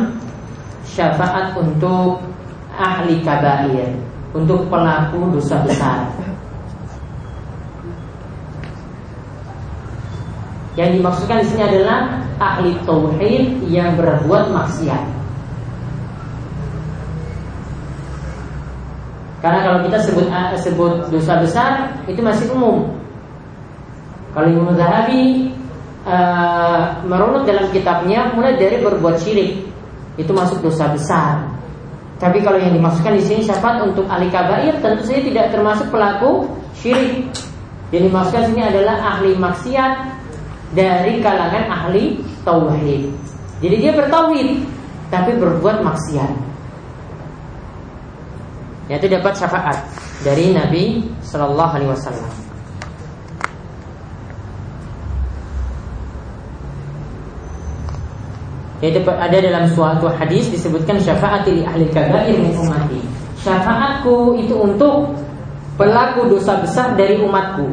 syafaat 0.87 1.57
untuk 1.59 2.22
ahli 2.74 3.20
kabair 3.24 3.92
untuk 4.35 4.66
pelaku 4.70 5.31
dosa 5.35 5.62
besar. 5.62 6.11
Yang 10.74 10.98
dimaksudkan 10.98 11.38
di 11.38 11.46
sini 11.55 11.62
adalah 11.62 12.18
ahli 12.42 12.74
tauhid 12.83 13.62
yang 13.70 13.94
berbuat 13.94 14.50
maksiat. 14.50 15.13
Karena 19.45 19.61
kalau 19.61 19.79
kita 19.85 20.01
sebut 20.01 20.25
eh, 20.33 20.57
sebut 20.57 20.93
dosa 21.13 21.37
besar 21.45 21.93
itu 22.09 22.25
masih 22.25 22.49
umum. 22.57 22.97
Kalau 24.33 24.49
Imam 24.49 24.73
Zahabi 24.73 25.53
uh, 26.09 27.05
merunut 27.05 27.45
dalam 27.45 27.69
kitabnya 27.69 28.33
mulai 28.33 28.57
dari 28.57 28.81
berbuat 28.81 29.21
syirik 29.21 29.69
itu 30.17 30.33
masuk 30.33 30.65
dosa 30.65 30.89
besar. 30.91 31.45
Tapi 32.17 32.41
kalau 32.41 32.57
yang 32.57 32.73
dimaksudkan 32.73 33.21
di 33.21 33.23
sini 33.23 33.45
syafaat 33.45 33.85
untuk 33.85 34.09
ahli 34.09 34.33
kabair 34.33 34.81
tentu 34.81 35.05
saja 35.05 35.21
tidak 35.21 35.47
termasuk 35.53 35.93
pelaku 35.93 36.49
syirik. 36.81 37.29
Yang 37.93 38.11
dimaksudkan 38.11 38.43
di 38.49 38.49
sini 38.57 38.63
adalah 38.65 38.97
ahli 39.13 39.31
maksiat 39.37 39.93
dari 40.73 41.21
kalangan 41.21 41.69
ahli 41.69 42.17
tauhid. 42.49 43.13
Jadi 43.61 43.77
dia 43.77 43.93
bertauhid 43.93 44.67
tapi 45.13 45.37
berbuat 45.37 45.85
maksiat. 45.85 46.54
Yaitu 48.88 49.09
dapat 49.09 49.33
syafaat 49.33 49.79
dari 50.20 50.53
Nabi 50.53 51.01
Shallallahu 51.25 51.73
Alaihi 51.73 51.90
Wasallam. 51.92 52.33
Yaitu 58.85 59.01
ada 59.09 59.38
dalam 59.40 59.64
suatu 59.73 60.12
hadis 60.12 60.53
disebutkan 60.53 61.01
syafaat 61.01 61.49
di 61.49 61.64
ahli 61.64 61.88
kabair 61.88 62.37
min 62.37 62.53
umati. 62.53 63.01
Syafaatku 63.40 64.37
itu 64.37 64.53
untuk 64.53 65.16
pelaku 65.81 66.29
dosa 66.29 66.61
besar 66.61 66.92
dari 66.92 67.16
umatku. 67.25 67.64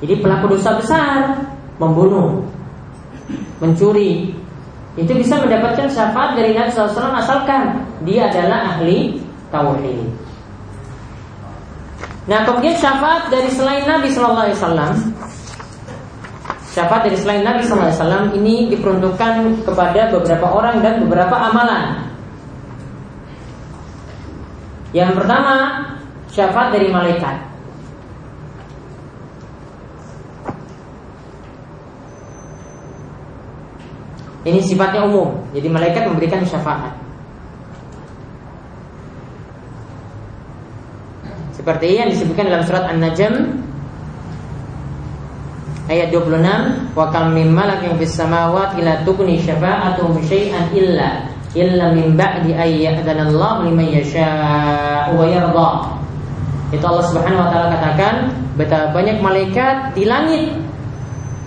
Jadi 0.00 0.24
pelaku 0.24 0.56
dosa 0.56 0.80
besar 0.80 1.44
membunuh, 1.76 2.44
mencuri, 3.60 4.32
itu 4.94 5.10
bisa 5.10 5.42
mendapatkan 5.42 5.90
syafaat 5.90 6.38
dari 6.38 6.54
Nabi 6.54 6.70
SAW 6.70 7.18
asalkan 7.18 7.82
dia 8.06 8.30
adalah 8.30 8.78
ahli 8.78 9.23
tauhid. 9.54 10.10
Nah 12.24 12.42
kemudian 12.42 12.74
syafaat 12.80 13.28
dari 13.28 13.52
selain 13.52 13.84
Nabi 13.84 14.08
SAW 14.08 14.48
Syafaat 16.72 17.04
dari 17.04 17.20
selain 17.20 17.44
Nabi 17.44 17.60
SAW 17.60 18.32
ini 18.32 18.72
diperuntukkan 18.72 19.62
kepada 19.62 20.08
beberapa 20.08 20.46
orang 20.48 20.80
dan 20.80 21.04
beberapa 21.04 21.36
amalan 21.36 22.08
Yang 24.96 25.20
pertama 25.20 25.56
syafaat 26.32 26.72
dari 26.72 26.88
malaikat 26.88 27.54
Ini 34.44 34.60
sifatnya 34.60 35.08
umum. 35.08 35.40
Jadi 35.56 35.72
malaikat 35.72 36.04
memberikan 36.04 36.44
syafaat. 36.44 36.92
Seperti 41.64 41.96
yang 41.96 42.12
disebutkan 42.12 42.52
dalam 42.52 42.60
surat 42.68 42.92
An-Najm 42.92 43.56
ayat 45.88 46.12
26, 46.12 46.92
"Wa 46.92 47.08
kam 47.08 47.32
min 47.32 47.56
malakin 47.56 47.96
fis 47.96 48.12
samawati 48.12 48.84
la 48.84 49.00
tughni 49.00 49.40
syafa'atuhum 49.40 50.20
syai'an 50.28 50.68
illa 50.76 51.24
illa 51.56 51.88
min 51.96 52.20
ba'di 52.20 52.52
ay 52.52 52.84
ya'dana 52.84 53.32
Allah 53.32 53.64
liman 53.64 53.88
yasha'u 53.96 55.16
wa 55.16 55.24
yarda." 55.24 55.70
Itu 56.68 56.84
Allah 56.84 57.04
Subhanahu 57.08 57.40
wa 57.40 57.48
taala 57.48 57.80
katakan, 57.80 58.14
betapa 58.60 59.00
banyak 59.00 59.24
malaikat 59.24 59.96
di 59.96 60.04
langit. 60.04 60.52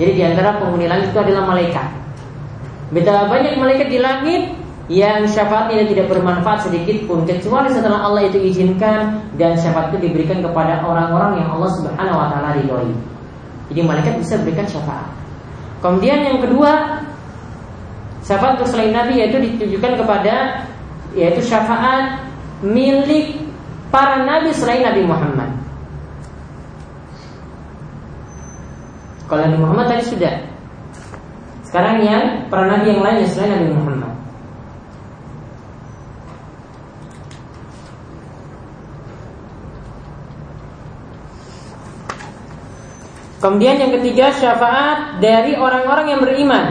Jadi 0.01 0.17
di 0.17 0.23
antara 0.25 0.57
penghuni 0.57 0.89
langit 0.89 1.13
itu 1.13 1.19
adalah 1.21 1.45
malaikat. 1.45 1.93
Betapa 2.89 3.37
banyak 3.37 3.53
malaikat 3.53 3.85
di 3.85 4.01
langit 4.01 4.49
yang 4.87 5.27
syafaatnya 5.27 5.83
tidak 5.91 6.07
bermanfaat 6.07 6.71
sedikit 6.71 7.03
pun 7.11 7.27
kecuali 7.27 7.67
setelah 7.67 8.07
Allah 8.07 8.23
itu 8.31 8.39
izinkan 8.39 9.19
dan 9.35 9.59
syafaat 9.59 9.91
itu 9.91 10.07
diberikan 10.07 10.39
kepada 10.39 10.79
orang-orang 10.87 11.43
yang 11.43 11.49
Allah 11.59 11.71
Subhanahu 11.75 12.17
wa 12.17 12.27
taala 12.31 12.55
ridhoi. 12.55 12.95
Jadi 13.67 13.81
malaikat 13.83 14.15
bisa 14.23 14.39
berikan 14.39 14.63
syafaat. 14.63 15.11
Kemudian 15.83 16.23
yang 16.23 16.39
kedua 16.39 17.03
Syafaat 18.27 18.59
untuk 18.59 18.75
selain 18.75 18.91
Nabi 18.91 19.23
yaitu 19.23 19.39
ditujukan 19.39 20.03
kepada 20.03 20.67
yaitu 21.15 21.39
syafaat 21.47 22.27
milik 22.59 23.39
para 23.87 24.27
nabi 24.27 24.51
selain 24.51 24.83
Nabi 24.83 25.07
Muhammad. 25.07 25.47
Kalau 29.31 29.47
Nabi 29.47 29.57
Muhammad 29.63 29.85
tadi 29.95 30.03
sudah. 30.11 30.35
Sekarang 31.63 32.03
yang 32.03 32.51
para 32.51 32.67
nabi 32.67 32.91
yang 32.91 32.99
lain 32.99 33.23
selain 33.31 33.55
Nabi 33.55 33.67
Muhammad. 33.71 33.86
Kemudian 43.37 43.77
yang 43.77 43.93
ketiga 44.01 44.33
syafaat 44.33 45.21
dari 45.21 45.53
orang-orang 45.53 46.09
yang 46.09 46.21
beriman. 46.25 46.65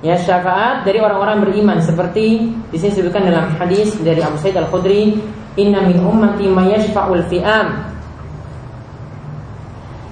Ya 0.00 0.16
syafaat 0.16 0.88
dari 0.88 1.02
orang-orang 1.02 1.44
beriman. 1.44 1.82
Seperti 1.84 2.48
di 2.72 2.76
sini 2.80 2.96
disebutkan 2.96 3.28
dalam 3.28 3.52
hadis 3.60 3.92
dari 4.00 4.24
Abu 4.24 4.40
Sa'id 4.40 4.56
Al 4.56 4.72
Khudri 4.72 5.20
inna 5.60 5.84
min 5.84 6.00
ummati 6.00 6.48
mayashfa'ul 6.48 7.28
fi'am 7.28 7.95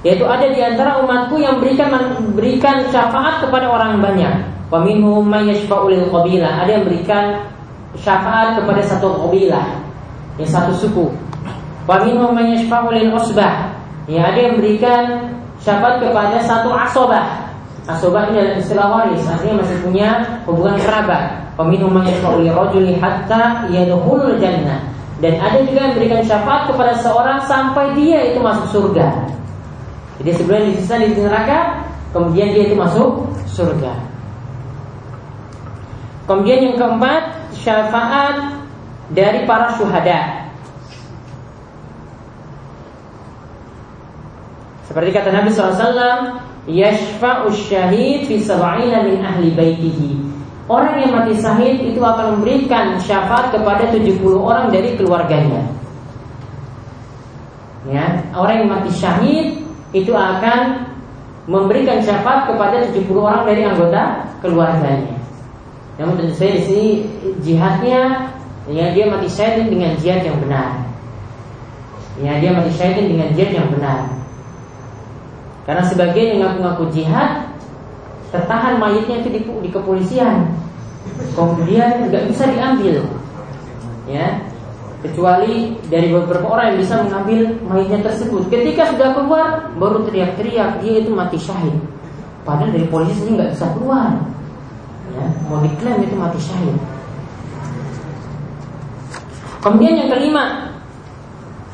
yaitu 0.04 0.28
ada 0.28 0.44
di 0.52 0.60
antara 0.60 1.00
umatku 1.00 1.40
yang 1.40 1.58
berikan 1.64 1.88
memberikan 1.88 2.84
syafaat 2.92 3.40
kepada 3.40 3.72
orang 3.72 4.04
banyak. 4.04 4.52
Wa 4.68 4.84
minhum 4.84 5.24
mayashfa'ul 5.24 6.12
qabilah 6.12 6.60
ada 6.60 6.70
yang 6.76 6.84
berikan 6.84 7.40
syafaat 7.96 8.60
kepada 8.60 8.84
satu 8.84 9.16
qabilah 9.16 9.80
yang 10.36 10.50
satu 10.52 10.76
suku. 10.76 11.08
Wa 11.88 12.04
minhum 12.04 12.36
mayashfa'ul 12.36 13.16
usbah. 13.16 13.72
Ya 14.04 14.28
ada 14.28 14.36
yang 14.36 14.60
berikan 14.60 15.32
syafaat 15.64 16.04
kepada 16.04 16.36
satu 16.44 16.68
asobah. 16.68 17.48
Asobah 17.84 18.32
ini 18.32 18.40
adalah 18.40 18.60
istilah 18.60 18.86
waris, 18.88 19.24
artinya 19.28 19.60
masih 19.60 19.76
punya 19.84 20.08
hubungan 20.48 20.76
kerabat. 20.80 21.36
Peminum 21.56 21.96
yashfa'u 22.00 22.40
li 22.40 22.48
rajuli 22.52 22.96
hatta 23.00 23.68
yadkhulul 23.68 24.40
jannah. 24.40 24.80
Dan 25.20 25.40
ada 25.40 25.60
juga 25.64 25.88
yang 25.88 25.92
memberikan 25.96 26.20
syafaat 26.24 26.68
kepada 26.68 26.92
seorang 27.00 27.40
sampai 27.44 27.92
dia 27.96 28.32
itu 28.32 28.40
masuk 28.40 28.66
surga. 28.72 29.08
Jadi 30.22 30.30
sebelum 30.38 30.70
disiksa 30.70 31.02
di 31.02 31.10
neraka, 31.18 31.82
kemudian 32.14 32.54
dia 32.54 32.70
itu 32.70 32.76
masuk 32.78 33.26
surga. 33.50 33.98
Kemudian 36.24 36.70
yang 36.70 36.76
keempat, 36.78 37.22
syafaat 37.52 38.64
dari 39.12 39.44
para 39.44 39.74
syuhada. 39.74 40.46
Seperti 44.88 45.10
kata 45.10 45.34
Nabi 45.34 45.50
SAW, 45.50 46.38
yashfa'u 46.70 47.50
syahid 47.50 48.30
fi 48.30 48.38
sab'ina 48.38 49.02
min 49.04 49.20
ahli 49.20 49.50
baitihi. 49.52 50.22
Orang 50.64 50.96
yang 50.96 51.12
mati 51.12 51.36
syahid 51.36 51.82
itu 51.82 52.00
akan 52.00 52.38
memberikan 52.40 52.96
syafaat 52.96 53.52
kepada 53.52 53.90
70 53.92 54.22
orang 54.38 54.72
dari 54.72 54.96
keluarganya. 54.96 55.60
Ya, 57.84 58.22
orang 58.32 58.64
yang 58.64 58.70
mati 58.72 58.90
syahid 58.96 59.63
itu 59.94 60.10
akan 60.10 60.90
memberikan 61.46 62.02
syafaat 62.02 62.50
kepada 62.50 62.90
70 62.90 63.14
orang 63.14 63.46
dari 63.46 63.62
anggota 63.62 64.26
keluarganya. 64.42 65.16
Namun 65.96 66.18
tentu 66.18 66.34
saja 66.34 66.58
di 66.58 66.62
sini 66.66 66.88
jihadnya 67.40 68.28
ya 68.66 68.90
dia 68.90 69.06
mati 69.06 69.30
syahid 69.30 69.70
dengan 69.70 69.94
jihad 69.96 70.26
yang 70.26 70.42
benar. 70.42 70.82
Ya, 72.18 72.38
dia 72.38 72.50
mati 72.54 72.70
syahid 72.74 73.06
dengan 73.06 73.30
jihad 73.34 73.52
yang 73.54 73.68
benar. 73.70 74.10
Karena 75.64 75.82
sebagian 75.86 76.36
yang 76.36 76.40
ngaku-ngaku 76.44 76.84
jihad 76.92 77.54
tertahan 78.34 78.82
mayatnya 78.82 79.22
itu 79.22 79.28
di, 79.30 79.40
di 79.46 79.70
kepolisian, 79.70 80.50
kemudian 81.38 82.10
nggak 82.10 82.26
bisa 82.26 82.50
diambil, 82.50 83.06
ya 84.10 84.42
kecuali 85.04 85.76
dari 85.92 86.08
beberapa 86.08 86.48
orang 86.48 86.72
yang 86.72 86.78
bisa 86.80 87.04
mengambil 87.04 87.40
mayatnya 87.68 88.00
tersebut. 88.08 88.48
Ketika 88.48 88.88
sudah 88.96 89.12
keluar, 89.12 89.46
baru 89.76 90.08
teriak-teriak 90.08 90.80
dia 90.80 91.04
itu 91.04 91.12
mati 91.12 91.36
syahid. 91.36 91.76
Padahal 92.48 92.72
dari 92.72 92.88
polisi 92.88 93.20
sendiri 93.20 93.44
nggak 93.44 93.52
bisa 93.52 93.66
keluar. 93.76 94.10
Ya, 95.12 95.26
mau 95.48 95.60
diklaim 95.60 96.00
itu 96.00 96.16
mati 96.16 96.40
syahid. 96.40 96.76
Kemudian 99.60 99.96
yang 99.96 100.10
kelima, 100.12 100.72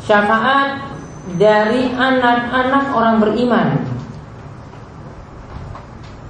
syafaat 0.02 0.90
dari 1.38 1.90
anak-anak 1.94 2.84
orang 2.94 3.16
beriman 3.22 3.68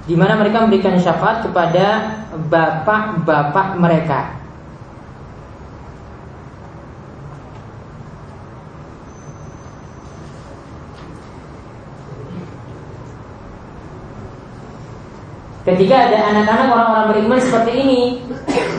di 0.09 0.17
mana 0.17 0.33
mereka 0.37 0.65
memberikan 0.65 0.97
syafaat 0.97 1.45
kepada 1.45 2.17
bapak-bapak 2.49 3.77
mereka. 3.77 4.40
Ketika 15.71 15.95
ada 16.11 16.17
anak-anak 16.35 16.67
orang-orang 16.67 17.05
beriman 17.15 17.39
seperti 17.39 17.71
ini, 17.79 18.01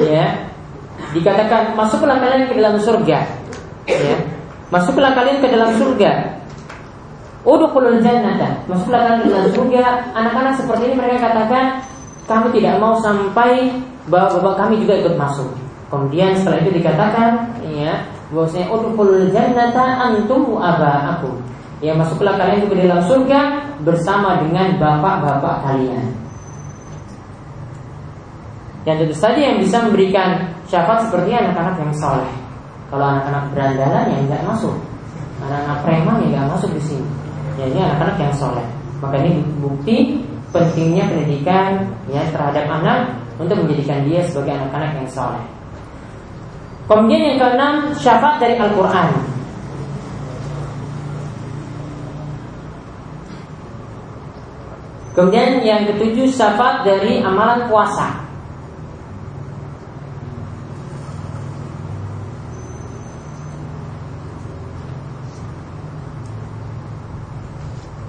ya, 0.04 0.44
dikatakan 1.16 1.72
masuklah 1.72 2.20
kalian 2.20 2.52
ke 2.52 2.54
dalam 2.60 2.76
surga, 2.76 3.18
ya. 3.88 4.16
Masuklah 4.68 5.12
kalian 5.12 5.40
ke 5.40 5.48
dalam 5.52 5.72
surga. 5.76 6.40
Udkhulul 7.44 8.00
jannata. 8.00 8.64
Masuklah 8.68 9.04
kalian 9.04 9.20
ke 9.24 9.28
dalam 9.28 9.48
surga. 9.52 9.84
Anak-anak 10.16 10.54
seperti 10.56 10.82
ini 10.88 10.94
mereka 10.96 11.28
katakan, 11.28 11.84
kami 12.24 12.48
tidak 12.56 12.80
mau 12.80 12.96
sampai 13.00 13.68
bahwa 14.08 14.40
bapak 14.40 14.54
kami 14.64 14.80
juga 14.80 14.96
ikut 15.00 15.14
masuk. 15.20 15.48
Kemudian 15.92 16.32
setelah 16.32 16.64
itu 16.64 16.72
dikatakan, 16.80 17.52
ya, 17.68 18.00
bahwasanya 18.32 18.72
udkhulul 18.72 19.28
jannata 19.28 19.84
antum 20.08 20.56
aku. 20.56 21.36
Ya, 21.84 21.92
masuklah 21.92 22.40
kalian 22.40 22.70
ke 22.70 22.76
dalam 22.78 23.04
surga 23.04 23.40
bersama 23.84 24.40
dengan 24.40 24.78
bapak-bapak 24.80 25.68
kalian. 25.68 26.21
Yang 28.82 28.96
tentu 29.06 29.16
saja 29.16 29.40
yang 29.40 29.56
bisa 29.62 29.76
memberikan 29.86 30.42
syafaat 30.66 31.06
seperti 31.06 31.30
anak-anak 31.30 31.78
yang 31.78 31.92
soleh. 31.94 32.32
Kalau 32.90 33.06
anak-anak 33.06 33.44
berandalan 33.54 34.04
ya 34.10 34.18
nggak 34.26 34.42
masuk. 34.42 34.74
Anak-anak 35.46 35.78
preman 35.86 36.16
ya 36.26 36.26
nggak 36.34 36.48
masuk 36.50 36.70
di 36.74 36.82
sini. 36.82 37.08
Ya 37.62 37.64
ini 37.70 37.78
anak-anak 37.78 38.16
yang 38.18 38.34
soleh. 38.34 38.66
Maka 38.98 39.16
ini 39.22 39.42
bukti 39.62 39.96
pentingnya 40.50 41.06
pendidikan 41.08 41.94
ya 42.10 42.26
terhadap 42.34 42.66
anak 42.66 42.98
untuk 43.38 43.62
menjadikan 43.62 44.02
dia 44.04 44.20
sebagai 44.26 44.58
anak-anak 44.58 44.98
yang 44.98 45.08
soleh. 45.08 45.44
Kemudian 46.90 47.22
yang 47.22 47.38
keenam 47.38 47.74
syafaat 47.94 48.42
dari 48.42 48.58
Al-Quran. 48.58 49.08
Kemudian 55.12 55.60
yang 55.62 55.86
ketujuh 55.86 56.26
syafaat 56.34 56.82
dari 56.82 57.22
amalan 57.22 57.70
puasa. 57.70 58.31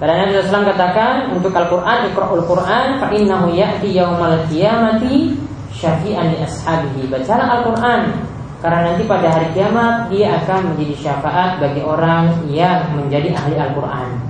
Karena 0.04 0.28
Nabi 0.28 0.36
SAW 0.36 0.68
katakan 0.68 1.32
untuk 1.32 1.48
Al-Quran, 1.56 2.12
Iqra'ul 2.12 2.44
Quran, 2.44 3.00
fa'innahu 3.00 3.56
ya'ti 3.56 3.96
yawmal 3.96 4.36
qiyamati 4.52 5.32
syafi'an 5.72 6.28
li 6.28 6.44
ashabihi. 6.44 7.08
Bacalah 7.08 7.56
Al-Quran, 7.56 8.12
karena 8.60 8.92
nanti 8.92 9.08
pada 9.08 9.32
hari 9.32 9.48
kiamat 9.56 10.12
dia 10.12 10.44
akan 10.44 10.76
menjadi 10.76 11.08
syafaat 11.08 11.56
bagi 11.56 11.80
orang 11.80 12.36
yang 12.52 12.84
menjadi 12.92 13.32
ahli 13.32 13.56
Al-Quran. 13.56 14.20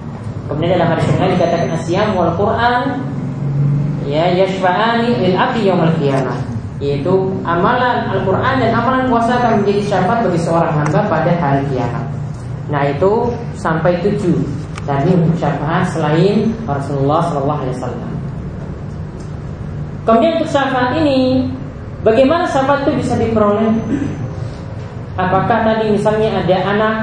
Kemudian 0.47 0.79
dalam 0.79 0.95
hadis 0.95 1.11
lain 1.19 1.35
dikatakan 1.35 1.75
asyam 1.75 2.09
wal 2.15 2.31
Quran 2.39 3.03
ya 4.07 4.31
yashfa'ani 4.31 5.11
lil 5.27 5.35
abdi 5.35 5.67
yaumil 5.67 5.91
qiyamah 5.99 6.39
yaitu 6.79 7.35
amalan 7.43 8.15
Al-Quran 8.15 8.63
dan 8.63 8.71
amalan 8.79 9.11
puasa 9.11 9.43
akan 9.43 9.67
menjadi 9.67 9.83
syafaat 9.91 10.23
bagi 10.23 10.39
seorang 10.39 10.71
hamba 10.71 11.01
pada 11.11 11.35
hari 11.35 11.67
kiamat. 11.75 12.07
Nah 12.71 12.83
itu 12.95 13.35
sampai 13.59 13.99
tujuh 14.07 14.54
tadi 14.85 15.11
untuk 15.17 15.37
syafaat 15.41 15.89
selain 15.91 16.53
Rasulullah 16.69 17.21
Shallallahu 17.29 17.61
Alaihi 17.65 17.77
Wasallam. 17.81 18.13
Kemudian 20.05 20.33
untuk 20.37 20.51
syafaat 20.53 20.91
ini, 21.01 21.49
bagaimana 22.05 22.45
syafaat 22.45 22.85
itu 22.85 23.01
bisa 23.01 23.17
diperoleh? 23.17 23.73
Apakah 25.17 25.65
tadi 25.65 25.95
misalnya 25.95 26.45
ada 26.45 26.57
anak 26.69 26.97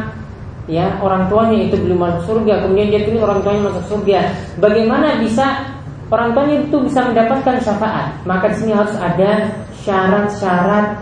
ya 0.70 0.94
orang 1.02 1.26
tuanya 1.26 1.58
itu 1.65 1.76
belum 1.82 1.98
masuk 1.98 2.22
surga, 2.30 2.63
kemudian 2.63 2.94
dia 2.94 3.02
pilih 3.10 3.26
orang 3.26 3.41
tuanya 3.41 3.74
masuk 3.74 3.86
surga, 3.89 4.30
bagaimana 4.62 5.17
bisa 5.17 5.65
orang 6.13 6.38
tuanya 6.38 6.56
itu 6.62 6.78
bisa 6.86 7.00
mendapatkan 7.10 7.56
syafaat? 7.65 8.13
Maka 8.30 8.54
di 8.54 8.56
sini 8.62 8.72
harus 8.78 8.94
ada 9.02 9.50
syarat-syarat 9.82 11.02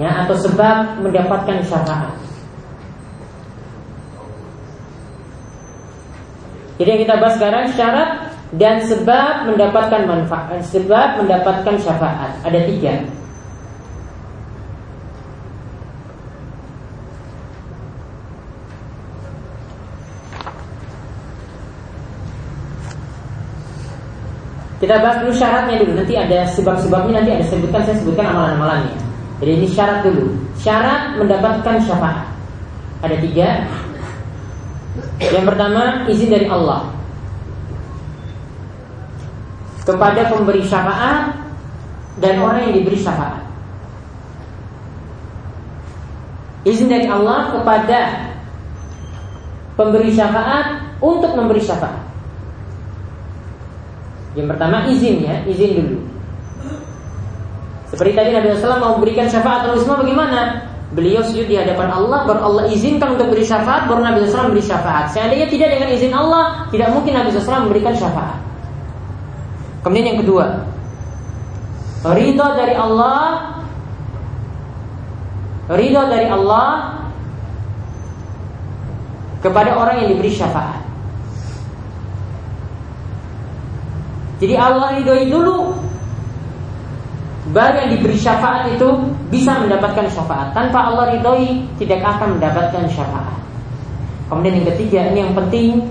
ya 0.00 0.24
atau 0.24 0.36
sebab 0.40 1.04
mendapatkan 1.04 1.60
syafaat. 1.68 2.16
Jadi 6.82 6.98
yang 6.98 7.02
kita 7.06 7.14
bahas 7.22 7.38
sekarang 7.38 7.64
syarat 7.78 8.10
dan 8.58 8.82
sebab 8.82 9.46
mendapatkan 9.54 10.02
manfaat, 10.02 10.58
sebab 10.66 11.22
mendapatkan 11.22 11.78
syafaat. 11.78 12.34
Ada 12.42 12.58
tiga. 12.66 13.06
Kita 24.82 24.98
bahas 24.98 25.22
dulu 25.22 25.30
syaratnya 25.38 25.78
dulu. 25.78 26.02
Nanti 26.02 26.18
ada 26.18 26.42
sebab-sebabnya 26.50 27.22
nanti 27.22 27.30
ada 27.38 27.46
sebutkan 27.46 27.86
saya 27.86 27.94
sebutkan 28.02 28.26
amalan-amalannya. 28.26 28.98
Jadi 29.38 29.50
ini 29.54 29.66
syarat 29.70 30.02
dulu. 30.02 30.34
Syarat 30.58 31.14
mendapatkan 31.14 31.78
syafaat. 31.86 32.26
Ada 33.06 33.22
tiga. 33.22 33.70
Yang 35.30 35.44
pertama 35.54 35.82
izin 36.10 36.30
dari 36.34 36.46
Allah 36.50 36.90
kepada 39.82 40.30
pemberi 40.30 40.62
syafaat 40.66 41.34
dan 42.18 42.42
orang 42.42 42.70
yang 42.70 42.74
diberi 42.82 42.98
syafaat. 42.98 43.42
Izin 46.62 46.86
dari 46.86 47.10
Allah 47.10 47.50
kepada 47.50 48.30
pemberi 49.74 50.14
syafaat 50.14 50.94
untuk 51.02 51.34
memberi 51.34 51.58
syafaat. 51.58 51.98
Yang 54.38 54.54
pertama 54.54 54.86
izin 54.86 55.26
ya, 55.26 55.42
izin 55.44 55.70
dulu. 55.82 55.98
Seperti 57.92 58.12
tadi 58.16 58.30
Nabi 58.32 58.56
SAW 58.56 58.80
mau 58.80 58.94
memberikan 58.96 59.28
syafaat 59.28 59.68
semua 59.76 60.00
bagaimana? 60.00 60.71
Beliau 60.92 61.24
sujud 61.24 61.48
di 61.48 61.56
hadapan 61.56 61.88
Allah, 61.88 62.28
baru 62.28 62.40
Allah 62.44 62.64
izinkan 62.68 63.16
untuk 63.16 63.32
beri 63.32 63.40
syafaat, 63.48 63.88
baru 63.88 64.04
Nabi 64.04 64.28
SAW 64.28 64.52
memberi 64.52 64.60
syafaat. 64.60 65.08
Seandainya 65.08 65.48
tidak 65.48 65.72
dengan 65.72 65.88
izin 65.88 66.12
Allah, 66.12 66.68
tidak 66.68 66.92
mungkin 66.92 67.16
Nabi 67.16 67.32
SAW 67.32 67.64
memberikan 67.64 67.96
syafaat. 67.96 68.36
Kemudian 69.80 70.12
yang 70.12 70.20
kedua, 70.20 70.68
ridho 72.12 72.48
dari 72.52 72.74
Allah, 72.76 73.56
ridho 75.72 76.02
dari 76.12 76.28
Allah 76.28 76.68
kepada 79.40 79.80
orang 79.80 79.96
yang 80.04 80.08
diberi 80.12 80.28
syafaat. 80.28 80.84
Jadi 84.44 84.54
Allah 84.60 85.00
ridhoi 85.00 85.24
dulu 85.30 85.72
Baru 87.50 87.74
yang 87.74 87.90
diberi 87.98 88.14
syafaat 88.14 88.70
itu 88.70 88.86
bisa 89.26 89.58
mendapatkan 89.58 90.06
syafaat. 90.06 90.54
Tanpa 90.54 90.94
Allah 90.94 91.10
ridhoi 91.18 91.66
tidak 91.82 91.98
akan 92.06 92.38
mendapatkan 92.38 92.86
syafaat. 92.86 93.42
Kemudian 94.30 94.62
yang 94.62 94.68
ketiga 94.70 95.10
ini 95.10 95.18
yang 95.26 95.34
penting. 95.34 95.90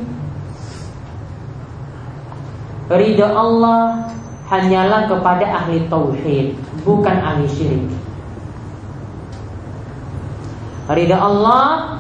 Ridho 2.88 3.28
Allah 3.28 4.08
hanyalah 4.52 5.08
kepada 5.08 5.48
ahli 5.48 5.88
tauhid 5.88 6.56
Bukan 6.88 7.18
ahli 7.20 7.48
syirik. 7.52 7.88
Ridho 10.88 11.16
Allah 11.20 12.00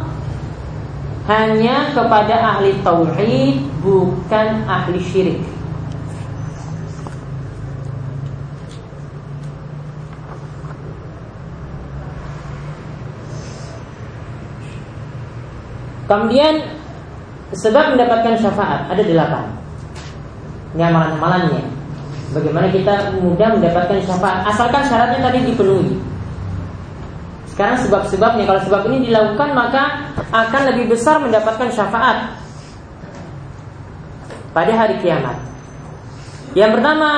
hanya 1.27 1.91
kepada 1.91 2.33
ahli 2.55 2.79
tauhid 2.81 3.61
bukan 3.83 4.47
ahli 4.65 4.99
syirik. 4.99 5.50
Kemudian 16.11 16.59
sebab 17.55 17.95
mendapatkan 17.95 18.35
syafaat 18.35 18.91
ada 18.91 18.99
delapan. 18.99 19.47
Ini 20.75 20.83
amalan-amalannya. 20.91 21.63
Bagaimana 22.35 22.67
kita 22.67 23.15
mudah 23.23 23.55
mendapatkan 23.55 23.95
syafaat 24.03 24.43
asalkan 24.43 24.83
syaratnya 24.91 25.23
tadi 25.23 25.39
dipenuhi. 25.47 25.95
Sekarang 27.47 27.79
sebab-sebabnya 27.79 28.43
kalau 28.43 28.59
sebab 28.67 28.91
ini 28.91 29.07
dilakukan 29.07 29.55
maka 29.55 30.11
akan 30.35 30.61
lebih 30.75 30.91
besar 30.91 31.23
mendapatkan 31.23 31.71
syafaat 31.71 32.35
pada 34.51 34.71
hari 34.75 34.99
kiamat. 34.99 35.39
Yang 36.59 36.75
pertama 36.75 37.09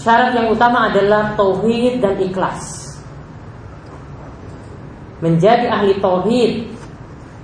syarat 0.00 0.32
yang 0.32 0.48
utama 0.48 0.88
adalah 0.88 1.36
tauhid 1.36 2.00
dan 2.00 2.16
ikhlas. 2.16 2.96
Menjadi 5.20 5.68
ahli 5.68 6.00
tauhid 6.00 6.77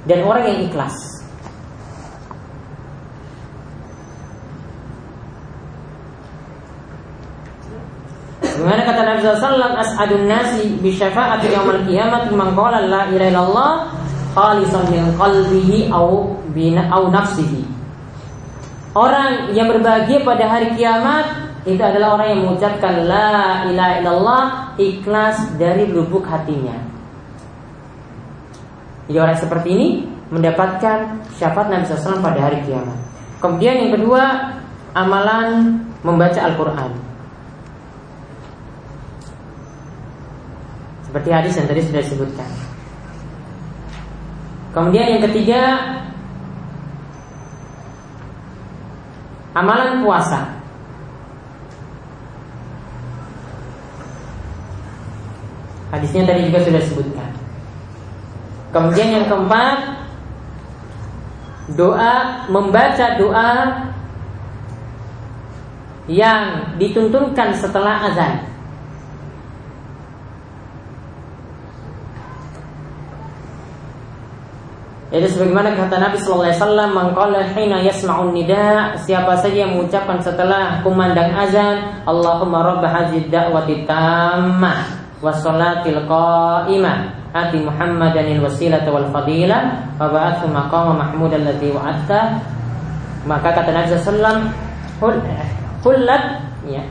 dan 0.05 0.19
orang 0.25 0.45
yang 0.49 0.59
ikhlas. 0.69 1.15
Bagaimana 8.65 8.83
kata 8.87 9.01
Nabi 9.05 9.19
SAW 9.21 9.77
As'adun 9.77 10.25
nasi 10.25 10.79
bisyafa'ati 10.81 11.53
yawmal 11.53 11.85
qiyamati 11.85 12.33
man 12.33 12.57
qala 12.57 12.87
la 12.87 13.11
ilaha 13.13 13.29
illallah 13.29 13.73
khalisan 14.33 14.89
min 14.89 15.05
qalbihi 15.21 15.93
au 15.93 16.39
bina 16.55 16.89
au 16.89 17.13
nafsihi. 17.13 17.67
Orang 18.95 19.53
yang 19.53 19.69
berbahagia 19.69 20.23
pada 20.23 20.47
hari 20.47 20.71
kiamat 20.79 21.27
itu 21.67 21.83
adalah 21.83 22.17
orang 22.17 22.29
yang 22.31 22.41
mengucapkan 22.47 23.05
la 23.05 23.67
ilaha 23.69 23.93
illallah 24.01 24.43
ikhlas 24.79 25.59
dari 25.59 25.91
lubuk 25.91 26.23
hatinya. 26.25 26.94
Jadi 29.05 29.19
orang 29.21 29.37
seperti 29.37 29.69
ini 29.69 29.89
mendapatkan 30.33 31.29
syafaat 31.37 31.69
Nabi 31.69 31.85
SAW 31.85 32.25
pada 32.25 32.41
hari 32.49 32.65
kiamat. 32.65 32.97
Kemudian 33.45 33.77
yang 33.77 33.93
kedua, 34.01 34.23
amalan 34.97 35.85
membaca 36.01 36.41
Al-Quran. 36.41 36.91
Seperti 41.05 41.29
hadis 41.29 41.55
yang 41.61 41.69
tadi 41.69 41.81
sudah 41.85 42.01
disebutkan. 42.01 42.51
Kemudian 44.73 45.07
yang 45.15 45.23
ketiga, 45.29 45.61
amalan 49.55 50.03
puasa. 50.03 50.51
Hadisnya 55.95 56.27
tadi 56.27 56.51
juga 56.51 56.59
sudah 56.65 56.81
disebutkan. 56.83 57.34
Kemudian 58.75 59.23
yang 59.23 59.27
keempat 59.31 60.03
Doa 61.79 62.45
Membaca 62.51 63.07
doa 63.15 63.51
Yang 66.11 66.43
dituntunkan 66.83 67.55
setelah 67.55 68.11
azan 68.11 68.51
Itu 75.15 75.31
sebagaimana 75.31 75.79
kata 75.79 76.03
Nabi 76.03 76.19
Sallallahu 76.19 76.43
Alaihi 76.51 76.59
Wasallam, 76.59 76.91
"Mengkala 76.91 77.41
hina 77.55 77.79
yasma'un 77.87 78.35
nida." 78.35 78.99
Siapa 78.99 79.39
saja 79.39 79.63
yang 79.63 79.79
mengucapkan 79.79 80.19
setelah 80.19 80.83
kumandang 80.83 81.31
azan, 81.31 82.03
Allahumma 82.03 82.67
rabb 82.67 82.83
hadhihi 82.83 83.31
da'wati 83.31 83.87
tammah 83.87 85.07
wa 85.23 85.31
salatil 85.31 86.03
qa'imah 86.11 87.24
wasilata 88.39 88.95
wal 88.95 89.11
fadilah 89.11 89.91
wa 89.99 90.07
ba'athu 90.07 90.47
maqama 90.55 90.95
mahmud 90.95 91.35
alladhi 91.35 91.75
wa'adta. 91.75 92.39
Maka 93.27 93.51
kata 93.51 93.75
Nabi 93.75 93.91
sallallahu 93.91 94.55
hullat 95.83 96.25
ya 96.71 96.87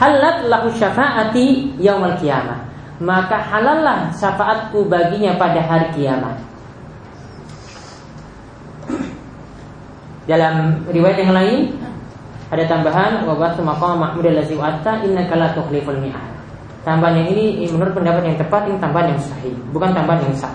halat 0.00 0.48
lahu 0.48 0.72
syafaati 0.72 1.76
yaumal 1.76 2.16
qiyamah. 2.16 2.64
Maka 3.04 3.36
halallah 3.36 4.08
syafaatku 4.16 4.88
baginya 4.88 5.36
pada 5.36 5.60
hari 5.60 5.92
kiamat. 5.92 6.40
Dalam 10.24 10.88
riwayat 10.88 11.20
yang 11.20 11.36
lain 11.36 11.60
ada 12.48 12.64
tambahan 12.64 13.28
wa 13.28 13.36
ba'athu 13.36 13.60
maqama 13.60 14.08
mahmud 14.08 14.24
alladhi 14.24 14.56
wa'adta 14.56 15.04
innaka 15.04 15.36
la 15.36 15.52
tukhliful 15.52 16.00
mi'ad 16.00 16.33
Tambahan 16.84 17.24
yang 17.24 17.28
ini 17.32 17.64
menurut 17.72 17.96
pendapat 17.96 18.22
yang 18.28 18.36
tepat 18.36 18.68
ini 18.68 18.76
tambahan 18.76 19.16
yang 19.16 19.20
sahih, 19.24 19.56
bukan 19.72 19.90
tambahan 19.96 20.20
yang 20.28 20.36
sah. 20.36 20.52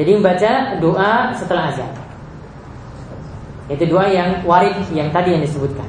Jadi 0.00 0.10
membaca 0.16 0.52
doa 0.80 1.36
setelah 1.36 1.68
azan. 1.68 1.92
Itu 3.68 3.84
doa 3.84 4.08
yang 4.08 4.40
warid 4.48 4.72
yang 4.96 5.12
tadi 5.12 5.36
yang 5.36 5.44
disebutkan. 5.44 5.86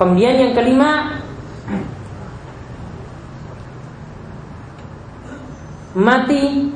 Kemudian 0.00 0.40
yang 0.40 0.52
kelima 0.56 1.20
mati 5.98 6.70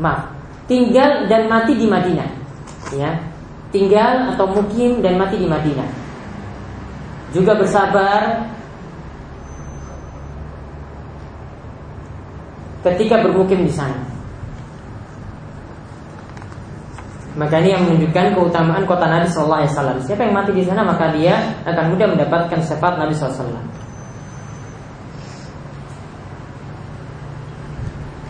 maaf 0.00 0.34
tinggal 0.66 1.30
dan 1.30 1.46
mati 1.46 1.78
di 1.78 1.86
Madinah 1.86 2.30
ya 2.96 3.29
tinggal 3.70 4.34
atau 4.34 4.46
mukim 4.50 4.98
dan 5.02 5.18
mati 5.18 5.38
di 5.38 5.46
Madinah. 5.46 5.90
juga 7.30 7.54
bersabar 7.54 8.42
ketika 12.82 13.22
bermukim 13.22 13.62
di 13.62 13.70
sana. 13.70 14.02
Maka 17.38 17.62
ini 17.62 17.70
yang 17.70 17.86
menunjukkan 17.86 18.34
keutamaan 18.34 18.82
kota 18.82 19.06
Nabi 19.06 19.30
Sallallahu 19.30 19.62
Alaihi 19.62 19.72
Wasallam. 19.72 19.98
Siapa 20.02 20.20
yang 20.26 20.34
mati 20.34 20.50
di 20.50 20.66
sana 20.66 20.82
maka 20.82 21.14
dia 21.14 21.38
akan 21.62 21.94
mudah 21.94 22.06
mendapatkan 22.10 22.58
syafaat 22.58 22.98
Nabi 22.98 23.14
Sallallahu 23.14 23.38
Alaihi 23.38 23.54
Wasallam. 23.54 23.79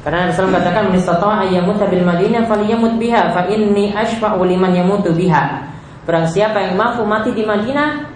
Karena 0.00 0.28
Nabi 0.28 0.32
SAW 0.32 0.56
katakan 0.56 0.82
Menistata'a 0.88 1.44
ayyamuta 1.44 1.84
bil 1.84 2.04
madinah 2.04 2.48
faliyamut 2.48 2.96
biha 2.96 3.36
Fa 3.36 3.44
inni 3.52 3.92
ashfa'u 3.92 4.40
liman 4.48 4.72
yamutu 4.72 5.12
biha. 5.12 5.68
Barang 6.08 6.24
siapa 6.24 6.56
yang 6.56 6.80
mampu 6.80 7.04
mati 7.04 7.36
di 7.36 7.44
Madinah 7.44 8.08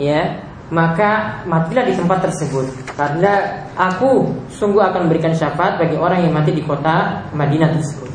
Ya 0.00 0.40
Maka 0.72 1.44
matilah 1.46 1.86
di 1.86 1.94
tempat 1.94 2.26
tersebut. 2.26 2.66
Karena 2.96 3.62
aku 3.76 4.34
sungguh 4.50 4.82
akan 4.82 5.06
memberikan 5.06 5.36
syafaat 5.36 5.76
Bagi 5.76 6.00
orang 6.00 6.24
yang 6.24 6.32
mati 6.32 6.56
di 6.56 6.64
kota 6.64 7.28
Madinah 7.36 7.70
tersebut. 7.76 8.10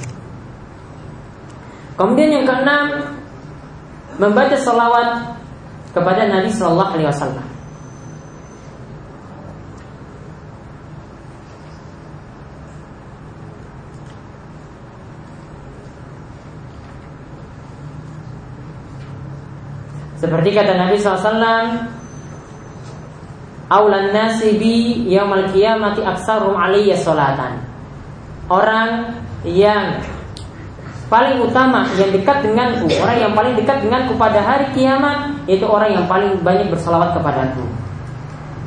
Kemudian 1.95 2.41
yang 2.41 2.45
keenam 2.49 2.85
Membaca 4.17 4.57
salawat 4.57 5.37
Kepada 5.93 6.25
Nabi 6.25 6.49
Sallallahu 6.49 6.91
Alaihi 6.97 7.09
Wasallam 7.13 7.50
Seperti 20.21 20.53
kata 20.53 20.77
Nabi 20.77 21.01
SAW 21.01 21.89
Aulan 23.71 24.13
nasi 24.13 24.61
bi 24.61 25.01
yaumal 25.09 25.49
qiyamati 25.49 26.05
aksarum 26.05 26.53
aliyya 26.53 27.01
solatan 27.01 27.57
Orang 28.45 29.17
yang 29.41 29.97
paling 31.09 31.41
utama 31.41 31.89
yang 31.97 32.13
dekat 32.13 32.45
denganku 32.45 32.85
Orang 33.01 33.17
yang 33.17 33.33
paling 33.33 33.57
dekat 33.57 33.81
denganku 33.81 34.13
pada 34.21 34.45
hari 34.45 34.69
kiamat 34.77 35.33
Itu 35.49 35.65
orang 35.65 35.97
yang 35.97 36.05
paling 36.05 36.37
banyak 36.45 36.69
bersalawat 36.69 37.17
kepadaku 37.17 37.65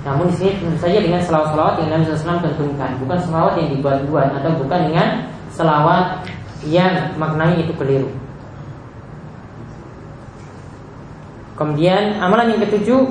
namun 0.04 0.28
di 0.28 0.36
sini 0.36 0.52
tentu 0.60 0.76
saja 0.84 1.00
dengan 1.00 1.16
selawat-selawat 1.24 1.80
yang 1.80 1.96
Nabi 1.96 2.04
SAW 2.12 2.44
tentukan, 2.44 2.90
bukan 3.00 3.18
selawat 3.24 3.56
yang 3.56 3.68
dibuat-buat 3.72 4.28
atau 4.36 4.52
bukan 4.60 4.80
dengan 4.92 5.08
selawat 5.48 6.28
yang 6.68 7.16
maknanya 7.16 7.64
itu 7.64 7.72
keliru. 7.72 8.12
Kemudian 11.54 12.18
amalan 12.18 12.54
yang 12.54 12.62
ketujuh 12.66 13.02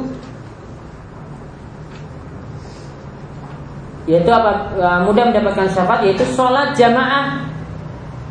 yaitu 4.03 4.27
apa 4.35 4.75
e, 4.75 4.87
mudah 5.07 5.31
mendapatkan 5.31 5.71
syafaat 5.71 6.03
yaitu 6.03 6.27
sholat 6.35 6.75
jamaah 6.75 7.47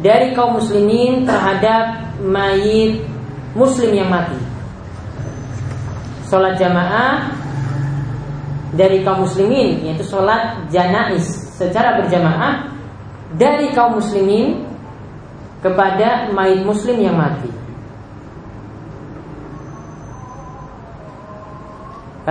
dari 0.04 0.36
kaum 0.36 0.60
muslimin 0.60 1.24
terhadap 1.24 2.12
mayit 2.20 3.00
muslim 3.56 3.96
yang 3.96 4.12
mati. 4.12 4.36
Sholat 6.28 6.60
jamaah 6.60 7.32
dari 8.76 9.00
kaum 9.00 9.24
muslimin 9.24 9.80
yaitu 9.80 10.04
sholat 10.04 10.68
janais 10.68 11.24
secara 11.56 12.04
berjamaah 12.04 12.68
dari 13.40 13.72
kaum 13.72 13.96
muslimin 13.96 14.68
kepada 15.64 16.28
mayit 16.36 16.68
muslim 16.68 17.00
yang 17.00 17.16
mati. 17.16 17.61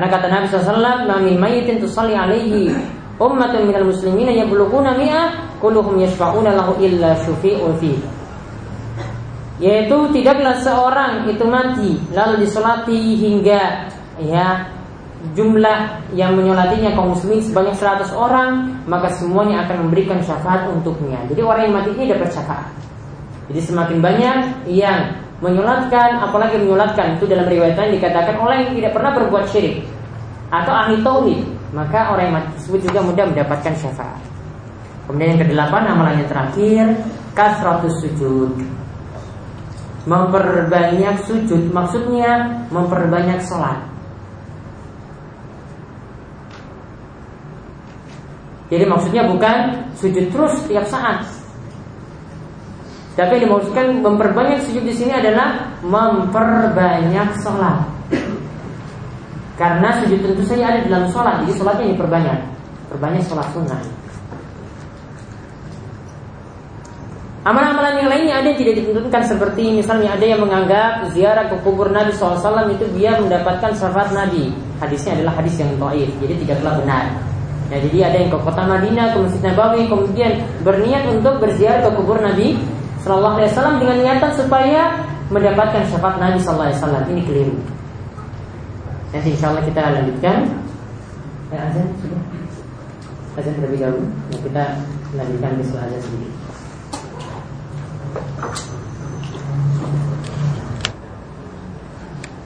Karena 0.02 0.18
kata 0.18 0.28
Nabi 0.34 0.46
SAW, 0.50 1.06
"Mamin 1.06 1.38
mayitin 1.38 1.78
tusalli 1.78 2.18
alaihi 2.18 2.74
ummatun 3.22 3.70
minal 3.70 3.86
muslimina 3.86 4.34
yablughuna 4.34 4.98
mi'ah 4.98 5.62
kulluhum 5.62 6.02
yashfa'una 6.02 6.58
lahu 6.58 6.74
illa 6.82 7.14
syufi'un 7.22 7.78
fi." 7.78 7.94
Yaitu 9.62 9.94
tidaklah 10.10 10.58
seorang 10.58 11.30
itu 11.30 11.46
mati 11.46 12.02
lalu 12.18 12.42
disolati 12.42 13.14
hingga 13.14 13.94
ya 14.26 14.74
jumlah 15.38 16.10
yang 16.18 16.34
menyolatinya 16.34 16.98
kaum 16.98 17.14
muslimin 17.14 17.46
sebanyak 17.46 17.78
100 17.78 18.10
orang 18.18 18.82
maka 18.90 19.06
semuanya 19.22 19.70
akan 19.70 19.86
memberikan 19.86 20.18
syafaat 20.26 20.66
untuknya. 20.66 21.22
Jadi 21.30 21.46
orang 21.46 21.70
yang 21.70 21.78
mati 21.78 21.94
ini 21.94 22.10
dapat 22.10 22.34
syafaat. 22.34 22.74
Jadi 23.54 23.62
semakin 23.70 24.02
banyak 24.02 24.38
yang 24.66 25.14
menyolatkan 25.42 26.22
apalagi 26.22 26.62
menyolatkan 26.62 27.18
itu 27.18 27.26
dalam 27.26 27.50
riwayat 27.50 27.74
lain 27.74 27.98
dikatakan 27.98 28.38
orang 28.38 28.58
yang 28.70 28.74
tidak 28.78 28.92
pernah 28.94 29.12
berbuat 29.18 29.46
syirik 29.50 29.84
atau 30.54 30.72
ahli 30.72 31.02
tauhid 31.02 31.42
maka 31.72 32.12
orang 32.12 32.24
yang 32.28 32.36
mati 32.36 32.50
tersebut 32.60 32.80
juga 32.84 33.00
mudah 33.00 33.26
mendapatkan 33.32 33.74
syafaat. 33.80 34.22
Kemudian 35.08 35.36
yang 35.36 35.42
kedelapan 35.48 35.84
amalan 35.88 36.20
yang 36.24 36.30
terakhir 36.30 36.86
kasratus 37.32 37.96
sujud. 38.04 38.52
Memperbanyak 40.04 41.16
sujud 41.24 41.72
maksudnya 41.72 42.64
memperbanyak 42.74 43.40
sholat. 43.48 43.80
Jadi 48.72 48.88
maksudnya 48.88 49.28
bukan 49.28 49.84
sujud 50.00 50.32
terus 50.32 50.64
setiap 50.64 50.88
saat, 50.88 51.28
tapi 53.12 53.38
yang 53.38 53.52
dimaksudkan 53.52 54.00
memperbanyak 54.00 54.64
sujud 54.64 54.88
di 54.88 54.96
sini 54.96 55.12
adalah 55.12 55.68
memperbanyak 55.84 57.28
sholat. 57.44 57.84
Karena 59.60 60.00
sujud 60.00 60.20
tentu 60.24 60.44
saja 60.48 60.72
ada 60.72 60.80
dalam 60.88 61.06
sholat, 61.12 61.44
jadi 61.44 61.54
sholatnya 61.60 61.92
diperbanyak. 61.92 62.38
Perbanyak 62.88 63.24
sholat 63.28 63.48
sunnah. 63.52 63.82
Amalan-amalan 67.42 68.06
yang 68.06 68.10
lainnya 68.14 68.36
ada 68.38 68.48
yang 68.54 68.60
tidak 68.62 68.76
ditentukan 68.86 69.24
seperti 69.26 69.74
misalnya 69.74 70.14
ada 70.14 70.26
yang 70.30 70.46
menganggap 70.46 71.10
ziarah 71.10 71.50
ke 71.50 71.58
kubur 71.66 71.90
Nabi 71.90 72.14
SAW 72.14 72.70
itu 72.70 72.86
dia 72.94 73.18
mendapatkan 73.18 73.74
syafaat 73.74 74.14
Nabi. 74.14 74.54
Hadisnya 74.78 75.20
adalah 75.20 75.42
hadis 75.42 75.58
yang 75.58 75.74
taif, 75.76 76.10
jadi 76.22 76.34
tidaklah 76.38 76.80
benar. 76.86 77.06
Ya, 77.74 77.78
jadi 77.82 77.98
ada 78.14 78.18
yang 78.24 78.30
ke 78.30 78.40
kota 78.46 78.62
Madinah, 78.62 79.06
ke 79.16 79.18
Masjid 79.26 79.42
Nabawi, 79.42 79.82
kemudian 79.90 80.32
berniat 80.62 81.04
untuk 81.10 81.42
berziarah 81.42 81.82
ke 81.82 81.90
kubur 81.98 82.22
Nabi 82.22 82.62
Sallallahu 83.02 83.36
Alaihi 83.42 83.50
Wasallam 83.50 83.76
dengan 83.82 83.98
niatan 83.98 84.32
supaya 84.38 84.82
mendapatkan 85.34 85.82
syafaat 85.90 86.22
Nabi 86.22 86.38
Sallallahu 86.38 86.70
Alaihi 86.70 86.80
Wasallam 86.80 87.04
ini 87.10 87.22
keliru. 87.26 87.56
Nanti 89.12 89.30
insya 89.34 89.50
Allah 89.52 89.64
kita 89.66 89.82
lanjutkan. 89.82 90.38
Ya, 91.52 91.60
azan 91.68 91.86
sudah. 92.00 92.22
Azan 93.36 93.54
terlebih 93.58 93.80
dahulu. 93.82 94.06
Nah, 94.08 94.40
kita 94.40 94.64
lanjutkan 95.18 95.52
besok 95.60 95.80
azan 95.84 96.02
sendiri. 96.06 96.30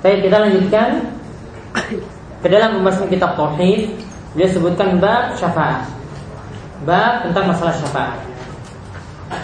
Baik, 0.06 0.20
kita 0.30 0.38
lanjutkan 0.38 0.90
ke 2.46 2.48
dalam 2.48 2.70
pembahasan 2.80 3.10
kitab 3.10 3.34
Tauhid. 3.34 3.90
Dia 4.38 4.48
sebutkan 4.52 5.02
bab 5.02 5.34
syafaat. 5.36 5.90
Bab 6.86 7.26
tentang 7.26 7.50
masalah 7.50 7.74
syafaat. 7.74 8.35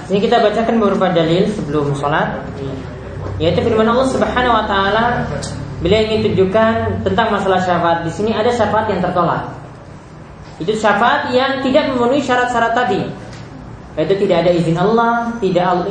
Ini 0.10 0.20
kita 0.20 0.44
bacakan 0.44 0.76
beberapa 0.82 1.12
dalil 1.14 1.48
sebelum 1.52 1.96
sholat. 1.96 2.44
Yaitu 3.42 3.62
firman 3.66 3.90
Allah 3.90 4.08
subhanahu 4.10 4.54
wa 4.54 4.66
ta'ala 4.70 5.06
Bila 5.82 5.98
ingin 5.98 6.30
tunjukkan 6.30 7.02
tentang 7.02 7.34
masalah 7.34 7.58
syafaat. 7.58 8.06
Di 8.06 8.12
sini 8.14 8.30
ada 8.38 8.54
syafaat 8.54 8.94
yang 8.94 9.02
tertolak. 9.02 9.50
Itu 10.62 10.78
syafaat 10.78 11.34
yang 11.34 11.66
tidak 11.66 11.90
memenuhi 11.90 12.22
syarat-syarat 12.22 12.78
tadi. 12.78 13.02
Yaitu 13.98 14.14
tidak 14.24 14.46
ada 14.46 14.52
izin 14.54 14.78
Allah 14.78 15.36
tidak 15.42 15.90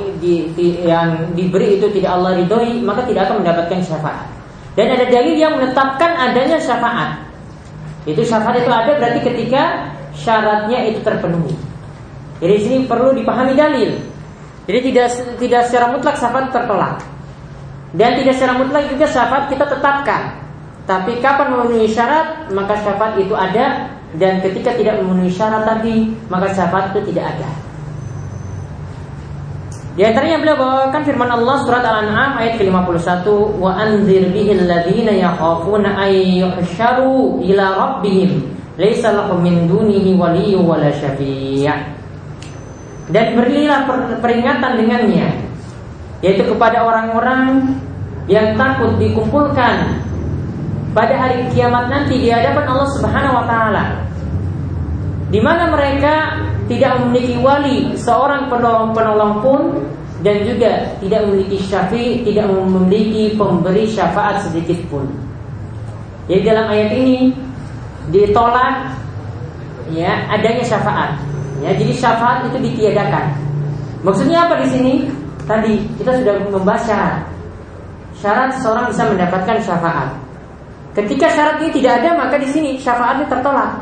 Yang 0.62 1.11
diberi 1.37 1.77
itu 1.77 1.85
tidak 1.93 2.16
Allah 2.16 2.33
ridhoi 2.41 2.81
Maka 2.81 3.05
tidak 3.05 3.29
akan 3.29 3.43
mendapatkan 3.43 3.83
syafaat. 3.83 4.31
Dan 4.79 4.95
ada 4.95 5.11
dalil 5.11 5.35
yang 5.35 5.59
menetapkan 5.59 6.14
adanya 6.14 6.62
syafaat. 6.62 7.27
Itu 8.07 8.22
syafaat 8.22 8.62
itu 8.62 8.70
ada 8.70 8.95
berarti 8.95 9.20
ketika 9.27 9.91
syaratnya 10.14 10.87
itu 10.87 11.03
terpenuhi 11.03 11.70
jadi 12.41 12.53
di 12.57 12.62
sini 12.64 12.76
perlu 12.88 13.12
dipahami 13.12 13.53
dalil. 13.53 14.01
Jadi 14.64 14.78
tidak 14.91 15.07
tidak 15.36 15.62
secara 15.68 15.93
mutlak 15.93 16.16
syafaat 16.16 16.49
tertolak. 16.49 16.97
Dan 17.93 18.16
tidak 18.16 18.34
secara 18.41 18.55
mutlak 18.57 18.88
juga 18.88 19.07
syafaat 19.07 19.53
kita 19.53 19.68
tetapkan. 19.68 20.41
Tapi 20.88 21.20
kapan 21.20 21.53
memenuhi 21.53 21.86
syarat 21.93 22.49
maka 22.51 22.80
syafaat 22.80 23.20
itu 23.20 23.36
ada 23.36 23.93
dan 24.16 24.41
ketika 24.41 24.74
tidak 24.74 25.05
memenuhi 25.05 25.30
syarat 25.30 25.68
tadi 25.68 26.16
maka 26.32 26.49
syafaat 26.57 26.97
itu 26.97 27.12
tidak 27.12 27.36
ada. 27.36 27.51
Di 29.91 30.07
antaranya 30.07 30.41
beliau 30.41 30.57
bawakan 30.57 31.03
firman 31.03 31.28
Allah 31.28 31.57
surat 31.66 31.84
Al-An'am 31.84 32.41
ayat 32.41 32.57
ke-51 32.57 33.26
wa 33.59 33.74
anzir 33.74 34.32
bihil 34.32 34.64
ladzina 34.64 35.12
yakhafuna 35.12 35.99
ay 35.99 36.41
yuhsyaru 36.41 37.43
ila 37.43 37.64
rabbihim 37.74 38.49
laisa 38.80 39.12
lahum 39.12 39.45
min 39.45 39.68
dunihi 39.68 40.16
waliyyun 40.16 40.64
wala 40.64 40.88
syafi'. 40.95 42.00
Dan 43.11 43.35
berilah 43.35 43.91
peringatan 44.23 44.79
dengannya 44.79 45.29
Yaitu 46.23 46.47
kepada 46.47 46.87
orang-orang 46.87 47.75
Yang 48.31 48.55
takut 48.55 48.95
dikumpulkan 49.03 50.07
pada 50.91 51.15
hari 51.15 51.47
kiamat 51.55 51.87
nanti 51.87 52.19
di 52.19 52.29
hadapan 52.35 52.67
Allah 52.67 52.91
Subhanahu 52.99 53.39
wa 53.39 53.45
taala. 53.47 53.85
Di 55.31 55.39
mana 55.39 55.71
mereka 55.71 56.43
tidak 56.67 56.99
memiliki 57.03 57.39
wali, 57.39 57.95
seorang 57.95 58.51
penolong-penolong 58.51 59.35
pun 59.39 59.63
dan 60.27 60.43
juga 60.43 60.99
tidak 60.99 61.27
memiliki 61.27 61.59
syafi, 61.63 62.27
tidak 62.27 62.51
memiliki 62.51 63.39
pemberi 63.39 63.87
syafaat 63.87 64.43
sedikit 64.43 64.83
pun. 64.91 65.07
Jadi 66.27 66.43
dalam 66.43 66.67
ayat 66.71 66.91
ini 66.95 67.35
ditolak 68.11 68.91
ya 69.95 70.27
adanya 70.31 70.67
syafaat. 70.67 71.30
Ya, 71.61 71.77
jadi 71.77 71.93
syafaat 71.93 72.49
itu 72.49 72.59
ditiadakan. 72.73 73.37
Maksudnya 74.01 74.49
apa 74.49 74.65
di 74.65 74.69
sini? 74.73 74.95
Tadi 75.45 75.85
kita 76.01 76.17
sudah 76.21 76.35
membahas 76.49 76.83
syarat. 76.89 77.17
Syarat 78.17 78.49
seseorang 78.57 78.87
bisa 78.89 79.03
mendapatkan 79.09 79.57
syafaat. 79.61 80.09
Ketika 80.97 81.27
syarat 81.31 81.57
ini 81.61 81.71
tidak 81.77 82.03
ada, 82.03 82.17
maka 82.17 82.41
di 82.41 82.49
sini 82.49 82.81
syafaatnya 82.81 83.29
tertolak. 83.29 83.77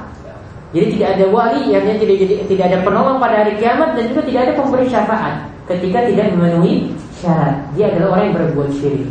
Jadi 0.76 0.86
tidak 0.98 1.08
ada 1.16 1.26
wali, 1.32 1.72
yang 1.72 1.80
tidak, 1.96 2.18
jadi, 2.20 2.34
tidak 2.44 2.64
ada 2.68 2.78
penolong 2.84 3.16
pada 3.16 3.40
hari 3.40 3.56
kiamat 3.56 3.96
dan 3.96 4.04
juga 4.12 4.22
tidak 4.28 4.40
ada 4.44 4.52
pemberi 4.60 4.86
syafaat 4.90 5.34
ketika 5.64 5.98
tidak 6.04 6.26
memenuhi 6.36 6.92
syarat. 7.16 7.56
Dia 7.72 7.88
adalah 7.88 8.18
orang 8.18 8.24
yang 8.28 8.36
berbuat 8.36 8.68
syirik. 8.76 9.08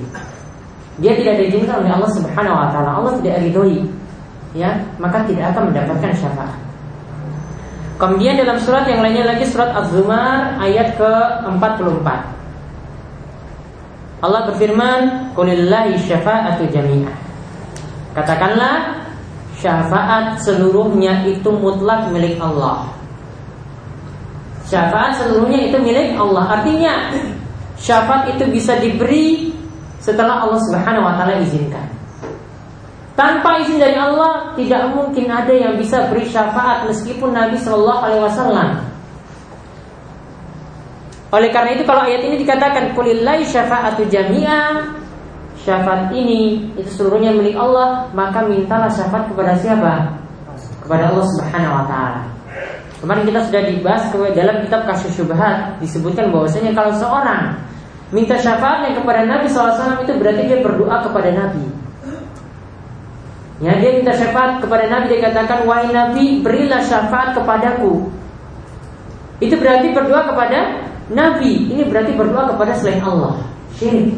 Dia 0.98 1.14
tidak 1.18 1.34
diizinkan 1.42 1.82
oleh 1.82 1.92
Allah 1.94 2.12
Subhanahu 2.14 2.58
wa 2.58 2.68
taala. 2.74 2.92
Allah 3.02 3.14
tidak 3.22 3.42
ridhoi. 3.42 3.80
Ya, 4.58 4.74
maka 4.98 5.22
tidak 5.30 5.54
akan 5.54 5.70
mendapatkan 5.70 6.12
syafaat. 6.18 6.67
Kemudian 7.98 8.38
dalam 8.38 8.62
surat 8.62 8.86
yang 8.86 9.02
lainnya 9.02 9.26
lagi 9.26 9.50
surat 9.50 9.74
Az-Zumar 9.74 10.62
ayat 10.62 10.94
ke-44. 11.02 12.08
Allah 14.22 14.42
berfirman, 14.54 15.34
"Qulillahi 15.34 15.98
syafa'atu 16.06 16.70
jami'ah." 16.70 17.18
Katakanlah 18.14 19.02
syafaat 19.58 20.38
seluruhnya 20.46 21.26
itu 21.26 21.50
mutlak 21.50 22.10
milik 22.14 22.38
Allah. 22.38 22.86
Syafaat 24.70 25.18
seluruhnya 25.18 25.74
itu 25.74 25.78
milik 25.82 26.14
Allah. 26.22 26.62
Artinya 26.62 26.94
syafaat 27.82 28.38
itu 28.38 28.46
bisa 28.54 28.78
diberi 28.78 29.58
setelah 29.98 30.46
Allah 30.46 30.62
Subhanahu 30.70 31.02
wa 31.02 31.14
taala 31.18 31.42
izinkan. 31.42 31.97
Tanpa 33.18 33.58
izin 33.66 33.82
dari 33.82 33.98
Allah 33.98 34.54
tidak 34.54 34.94
mungkin 34.94 35.26
ada 35.26 35.50
yang 35.50 35.74
bisa 35.74 36.06
beri 36.14 36.30
syafaat 36.30 36.86
meskipun 36.86 37.34
Nabi 37.34 37.58
Shallallahu 37.58 38.02
Alaihi 38.06 38.22
Wasallam. 38.22 38.70
Oleh 41.34 41.50
karena 41.52 41.76
itu 41.76 41.84
kalau 41.84 42.06
ayat 42.08 42.24
ini 42.24 42.40
dikatakan 42.40 42.96
kulillai 42.96 43.44
syafaatu 43.44 44.08
jami'ah 44.08 44.96
Syafaat 45.60 46.16
ini 46.16 46.72
itu 46.80 46.88
seluruhnya 46.88 47.36
milik 47.36 47.60
Allah 47.60 48.08
Maka 48.16 48.48
mintalah 48.48 48.88
syafaat 48.88 49.28
kepada 49.28 49.60
siapa? 49.60 50.16
Kepada 50.80 51.12
Allah 51.12 51.28
subhanahu 51.36 51.76
wa 51.76 51.84
ta'ala 51.84 52.22
Kemarin 53.04 53.24
kita 53.28 53.40
sudah 53.44 53.62
dibahas 53.68 54.04
dalam 54.32 54.56
kitab 54.64 54.88
kasus 54.88 55.12
syubhat 55.20 55.76
Disebutkan 55.84 56.32
bahwasanya 56.32 56.72
kalau 56.72 56.96
seorang 56.96 57.60
Minta 58.16 58.40
syafaatnya 58.40 58.96
kepada 58.96 59.28
Nabi 59.28 59.52
SAW 59.52 60.08
itu 60.08 60.16
berarti 60.16 60.48
dia 60.48 60.64
berdoa 60.64 61.04
kepada 61.04 61.28
Nabi 61.36 61.77
Ya, 63.58 63.74
dia 63.82 63.98
minta 63.98 64.14
syafaat 64.14 64.62
kepada 64.62 64.86
Nabi 64.86 65.18
dia 65.18 65.34
katakan 65.34 65.66
wahai 65.66 65.90
Nabi 65.90 66.46
berilah 66.46 66.78
syafaat 66.86 67.34
kepadaku. 67.34 68.06
Itu 69.42 69.58
berarti 69.58 69.98
berdoa 69.98 70.30
kepada 70.30 70.86
Nabi. 71.10 71.74
Ini 71.74 71.90
berarti 71.90 72.14
berdoa 72.14 72.54
kepada 72.54 72.78
selain 72.78 73.02
Allah. 73.02 73.42
Syirik. 73.74 74.14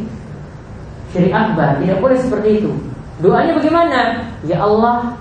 Syirik 1.12 1.32
akbar. 1.32 1.80
Tidak 1.80 1.98
boleh 2.04 2.18
seperti 2.20 2.60
itu. 2.60 2.72
Doanya 3.20 3.56
bagaimana? 3.56 4.00
Ya 4.44 4.60
Allah 4.60 5.16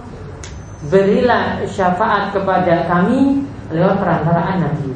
berilah 0.87 1.63
syafaat 1.67 2.31
kepada 2.31 2.87
kami 2.87 3.43
lewat 3.71 3.99
perantaraan 3.99 4.63
Nabi. 4.63 4.95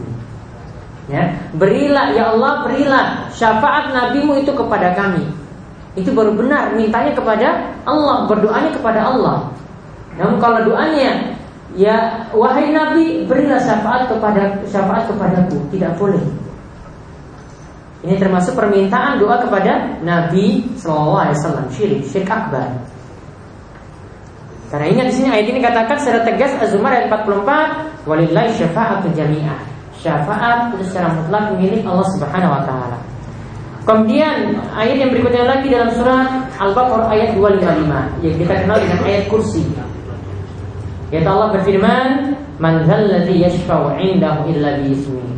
Ya, 1.11 1.35
berilah 1.51 2.15
ya 2.15 2.31
Allah 2.31 2.63
berilah 2.63 3.27
syafaat 3.27 3.91
nabimu 3.91 4.39
itu 4.39 4.55
kepada 4.55 4.95
kami. 4.95 5.27
Itu 5.93 6.09
baru 6.09 6.33
benar 6.33 6.73
mintanya 6.73 7.13
kepada 7.13 7.69
Allah, 7.85 8.25
berdoanya 8.25 8.71
kepada 8.73 9.01
Allah. 9.05 9.37
Namun 10.17 10.41
kalau 10.41 10.65
doanya 10.65 11.37
ya 11.73 12.29
wahai 12.33 12.73
Nabi 12.73 13.25
berilah 13.29 13.61
syafaat 13.61 14.09
kepada 14.09 14.57
syafaat 14.65 15.05
kepadaku, 15.09 15.57
tidak 15.69 15.93
boleh. 16.01 16.21
Ini 18.03 18.19
termasuk 18.19 18.59
permintaan 18.59 19.15
doa 19.21 19.39
kepada 19.39 20.01
Nabi 20.03 20.67
Shallallahu 20.75 21.23
Alaihi 21.23 21.37
Wasallam 21.39 21.65
syirik, 21.71 22.01
syirik 22.03 22.27
akbar. 22.27 22.67
Karena 24.67 24.89
ingat 24.89 25.05
di 25.07 25.13
sini 25.13 25.29
ayat 25.29 25.47
ini 25.53 25.61
katakan 25.61 25.95
secara 26.01 26.19
tegas 26.25 26.51
Az-Zumar 26.57 26.91
ayat 26.97 27.07
44, 27.07 28.09
walillahi 28.09 28.49
syafa'atu 28.57 29.07
jami'ah. 29.13 29.61
Syafaat 30.01 30.73
itu 30.75 30.83
secara 30.89 31.15
mutlak 31.15 31.55
milik 31.55 31.85
Allah 31.87 32.07
Subhanahu 32.17 32.51
wa 32.51 32.61
taala. 32.67 32.97
Kemudian 33.83 34.63
ayat 34.71 34.95
yang 34.95 35.11
berikutnya 35.11 35.43
lagi 35.43 35.67
dalam 35.67 35.91
surat 35.91 36.47
Al-Baqarah 36.55 37.11
ayat 37.11 37.35
255 37.35 38.23
yang 38.23 38.35
kita 38.39 38.53
kenal 38.63 38.77
dengan 38.79 38.99
ayat 39.03 39.23
kursi. 39.27 39.63
Yaitu 41.11 41.27
Allah 41.27 41.51
berfirman, 41.51 42.07
"Man 42.63 42.87
dzalladzi 42.87 43.43
yashfa'u 43.43 43.99
'indahu 43.99 44.47
illa 44.55 44.79
bi'idznihi." 44.79 45.35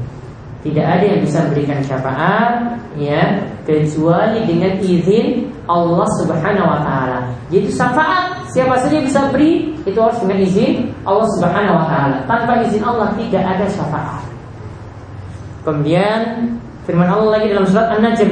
Tidak 0.62 0.82
ada 0.82 1.06
yang 1.06 1.22
bisa 1.22 1.46
memberikan 1.46 1.78
syafaat 1.86 2.82
ya 2.98 3.38
kecuali 3.66 4.46
dengan 4.50 4.78
izin 4.82 5.46
Allah 5.66 6.10
Subhanahu 6.22 6.70
wa 6.70 6.80
taala. 6.82 7.20
Jadi 7.50 7.70
syafaat 7.70 8.46
siapa 8.50 8.78
saja 8.82 8.98
bisa 8.98 9.30
beri 9.30 9.78
itu 9.86 9.98
harus 9.98 10.18
dengan 10.22 10.41
izin 10.41 10.89
Allah 11.06 11.30
Subhanahu 11.38 11.78
wa 11.82 11.86
taala. 11.86 12.18
Tanpa 12.30 12.62
izin 12.66 12.82
Allah 12.82 13.14
tidak 13.14 13.46
ada 13.46 13.66
syafaat. 13.70 14.26
Kemudian 15.66 16.22
Firman 16.86 17.10
Allah 17.10 17.42
lagi 17.42 17.50
dalam 17.50 17.66
surat 17.66 17.98
An-Najm. 17.98 18.32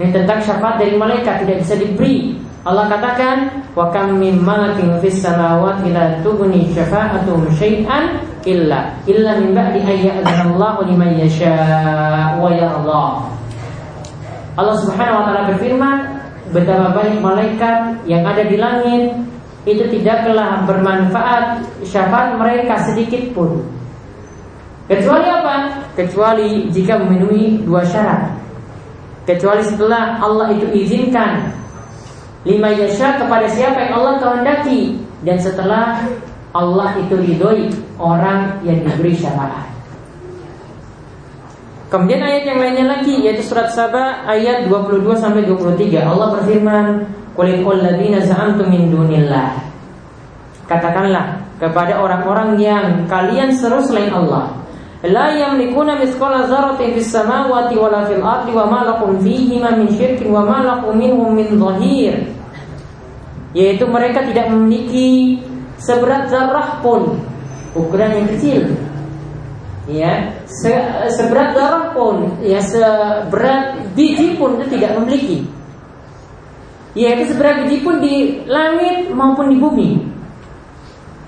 Ini 0.00 0.08
tentang 0.08 0.40
syafaat 0.40 0.80
dari 0.80 0.96
malaikat 0.96 1.44
tidak 1.44 1.60
bisa 1.60 1.74
diberi. 1.76 2.40
Allah 2.64 2.88
katakan 2.88 3.64
wa 3.76 3.92
kam 3.92 4.16
min 4.16 4.40
malakin 4.40 4.96
fis 5.04 5.20
samawati 5.20 5.92
la 5.92 6.20
tughni 6.24 6.72
syafa'atuhum 6.72 7.48
syai'an 7.56 8.24
illa 8.48 8.92
illa 9.04 9.40
min 9.40 9.52
ba'di 9.52 9.84
ayyadallahu 9.84 10.88
liman 10.88 11.16
yasha 11.20 11.54
wa 12.40 12.50
yarda. 12.52 13.06
Allah 14.58 14.76
Subhanahu 14.80 15.18
wa 15.22 15.24
taala 15.28 15.42
berfirman 15.54 15.98
betapa 16.50 16.96
banyak 16.96 17.20
malaikat 17.20 17.76
yang 18.08 18.24
ada 18.24 18.42
di 18.48 18.56
langit 18.56 19.12
itu 19.68 19.84
tidaklah 19.92 20.64
bermanfaat 20.64 21.62
syafaat 21.84 22.40
mereka 22.40 22.80
sedikit 22.88 23.36
pun 23.36 23.60
Kecuali 24.88 25.28
apa? 25.28 25.56
Kecuali 25.92 26.72
jika 26.72 26.96
memenuhi 26.96 27.60
dua 27.68 27.84
syarat. 27.84 28.32
Kecuali 29.28 29.60
setelah 29.60 30.16
Allah 30.16 30.48
itu 30.56 30.64
izinkan 30.72 31.52
lima 32.48 32.72
yasha 32.72 33.20
kepada 33.20 33.44
siapa 33.44 33.76
yang 33.84 34.00
Allah 34.00 34.14
kehendaki 34.16 34.96
dan 35.20 35.36
setelah 35.36 36.00
Allah 36.56 36.96
itu 36.96 37.12
ridhoi 37.12 37.68
orang 38.00 38.56
yang 38.64 38.80
diberi 38.80 39.12
syafaat. 39.12 39.68
Kemudian 41.92 42.20
ayat 42.24 42.44
yang 42.48 42.60
lainnya 42.60 42.86
lagi 42.88 43.16
yaitu 43.20 43.44
surat 43.44 43.72
Saba 43.72 44.24
ayat 44.28 44.68
22 44.68 45.08
sampai 45.16 45.44
23 45.48 46.04
Allah 46.04 46.36
berfirman 46.36 46.86
Qul 47.32 47.80
ladzina 47.80 48.20
za'amtum 48.20 48.68
min 48.68 48.92
dunillah 48.92 49.56
Katakanlah 50.68 51.40
kepada 51.56 51.96
orang-orang 51.96 52.60
yang 52.60 53.08
kalian 53.08 53.56
seru 53.56 53.80
selain 53.80 54.12
Allah 54.12 54.57
la 55.06 55.30
yamlikuna 55.30 56.00
mithqala 56.02 56.50
dzarratin 56.50 56.98
fis 56.98 57.12
samawati 57.14 57.78
wala 57.78 58.06
fil 58.10 58.22
ardi 58.22 58.50
wa 58.50 58.66
ma 58.66 58.80
lakum 58.82 59.22
fihima 59.22 59.78
min 59.78 59.94
syirkin 59.94 60.32
wa 60.32 60.42
ma 60.42 60.58
yaitu 63.56 63.84
mereka 63.88 64.24
tidak 64.28 64.52
memiliki 64.52 65.40
seberat 65.80 66.28
zarah 66.28 66.82
pun. 66.84 67.16
Ukuran 67.72 68.24
yang 68.24 68.28
kecil. 68.36 68.62
Ya 69.88 70.36
se 70.44 70.72
seberat 71.16 71.56
zarah 71.56 71.96
pun 71.96 72.36
ya 72.44 72.60
seberat 72.60 73.88
biji 73.96 74.36
pun 74.36 74.60
itu 74.60 74.76
tidak 74.76 75.00
memiliki. 75.00 75.48
Yaitu 76.92 77.32
seberat 77.32 77.64
biji 77.64 77.80
pun 77.80 78.02
di 78.04 78.44
langit 78.44 79.08
maupun 79.16 79.48
di 79.48 79.56
bumi. 79.56 79.90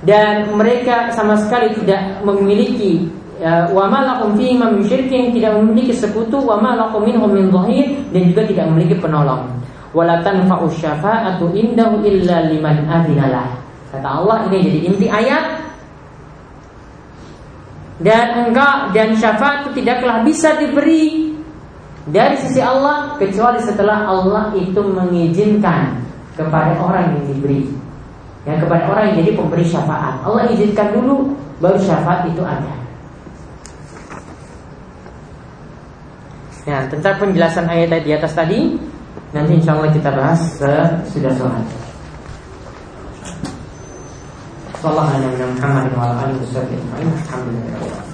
Dan 0.01 0.57
mereka 0.57 1.13
sama 1.13 1.37
sekali 1.37 1.77
tidak 1.77 2.25
memiliki 2.25 3.05
wa 3.49 3.89
ma 3.89 4.01
lakum 4.05 4.37
fihi 4.37 4.61
min 4.61 4.85
syirkin 4.85 5.33
tidak 5.33 5.57
memiliki 5.57 5.97
sekutu 5.97 6.37
wa 6.37 6.61
ma 6.61 6.77
lakum 6.77 7.01
minhum 7.09 7.33
min 7.33 7.49
dhahir 7.49 7.89
dan 8.13 8.23
juga 8.29 8.43
tidak 8.45 8.65
memiliki 8.69 8.97
penolong. 9.01 9.49
Wala 9.97 10.21
tanfa'u 10.23 10.69
syafa'atu 10.71 11.51
indahu 11.57 12.05
illa 12.05 12.47
liman 12.47 12.85
adinalah. 12.87 13.49
Kata 13.91 14.07
Allah 14.07 14.47
ini 14.47 14.59
jadi 14.63 14.79
inti 14.87 15.07
ayat 15.11 15.45
dan 18.01 18.49
engkau 18.49 18.95
dan 18.97 19.13
syafaat 19.19 19.67
itu 19.67 19.83
tidaklah 19.83 20.25
bisa 20.25 20.57
diberi 20.57 21.35
dari 22.09 22.33
sisi 22.41 22.65
Allah 22.65 23.19
kecuali 23.21 23.61
setelah 23.61 24.09
Allah 24.09 24.57
itu 24.57 24.81
mengizinkan 24.81 26.01
kepada 26.33 26.81
orang 26.81 27.13
yang 27.13 27.25
diberi. 27.29 27.61
Yang 28.49 28.65
kepada 28.65 28.89
orang 28.89 29.03
yang 29.13 29.17
jadi 29.21 29.31
pemberi 29.37 29.65
syafaat. 29.69 30.25
Allah 30.25 30.49
izinkan 30.49 30.97
dulu 30.97 31.37
baru 31.61 31.77
syafaat 31.77 32.25
itu 32.25 32.41
ada. 32.41 32.80
Ya, 36.69 36.85
tentang 36.93 37.17
penjelasan 37.17 37.65
ayat 37.69 38.05
di 38.05 38.13
atas 38.13 38.37
tadi 38.37 38.77
nanti 39.33 39.53
insya 39.57 39.79
Allah 39.79 39.91
kita 39.95 40.11
bahas 40.13 40.41
sudah 41.09 41.33
sholat. 41.33 41.65
Sallallahu 44.81 45.13
alaihi 45.13 45.93
wa 45.93 46.49
sallam 46.49 46.81
Alhamdulillah 46.97 48.10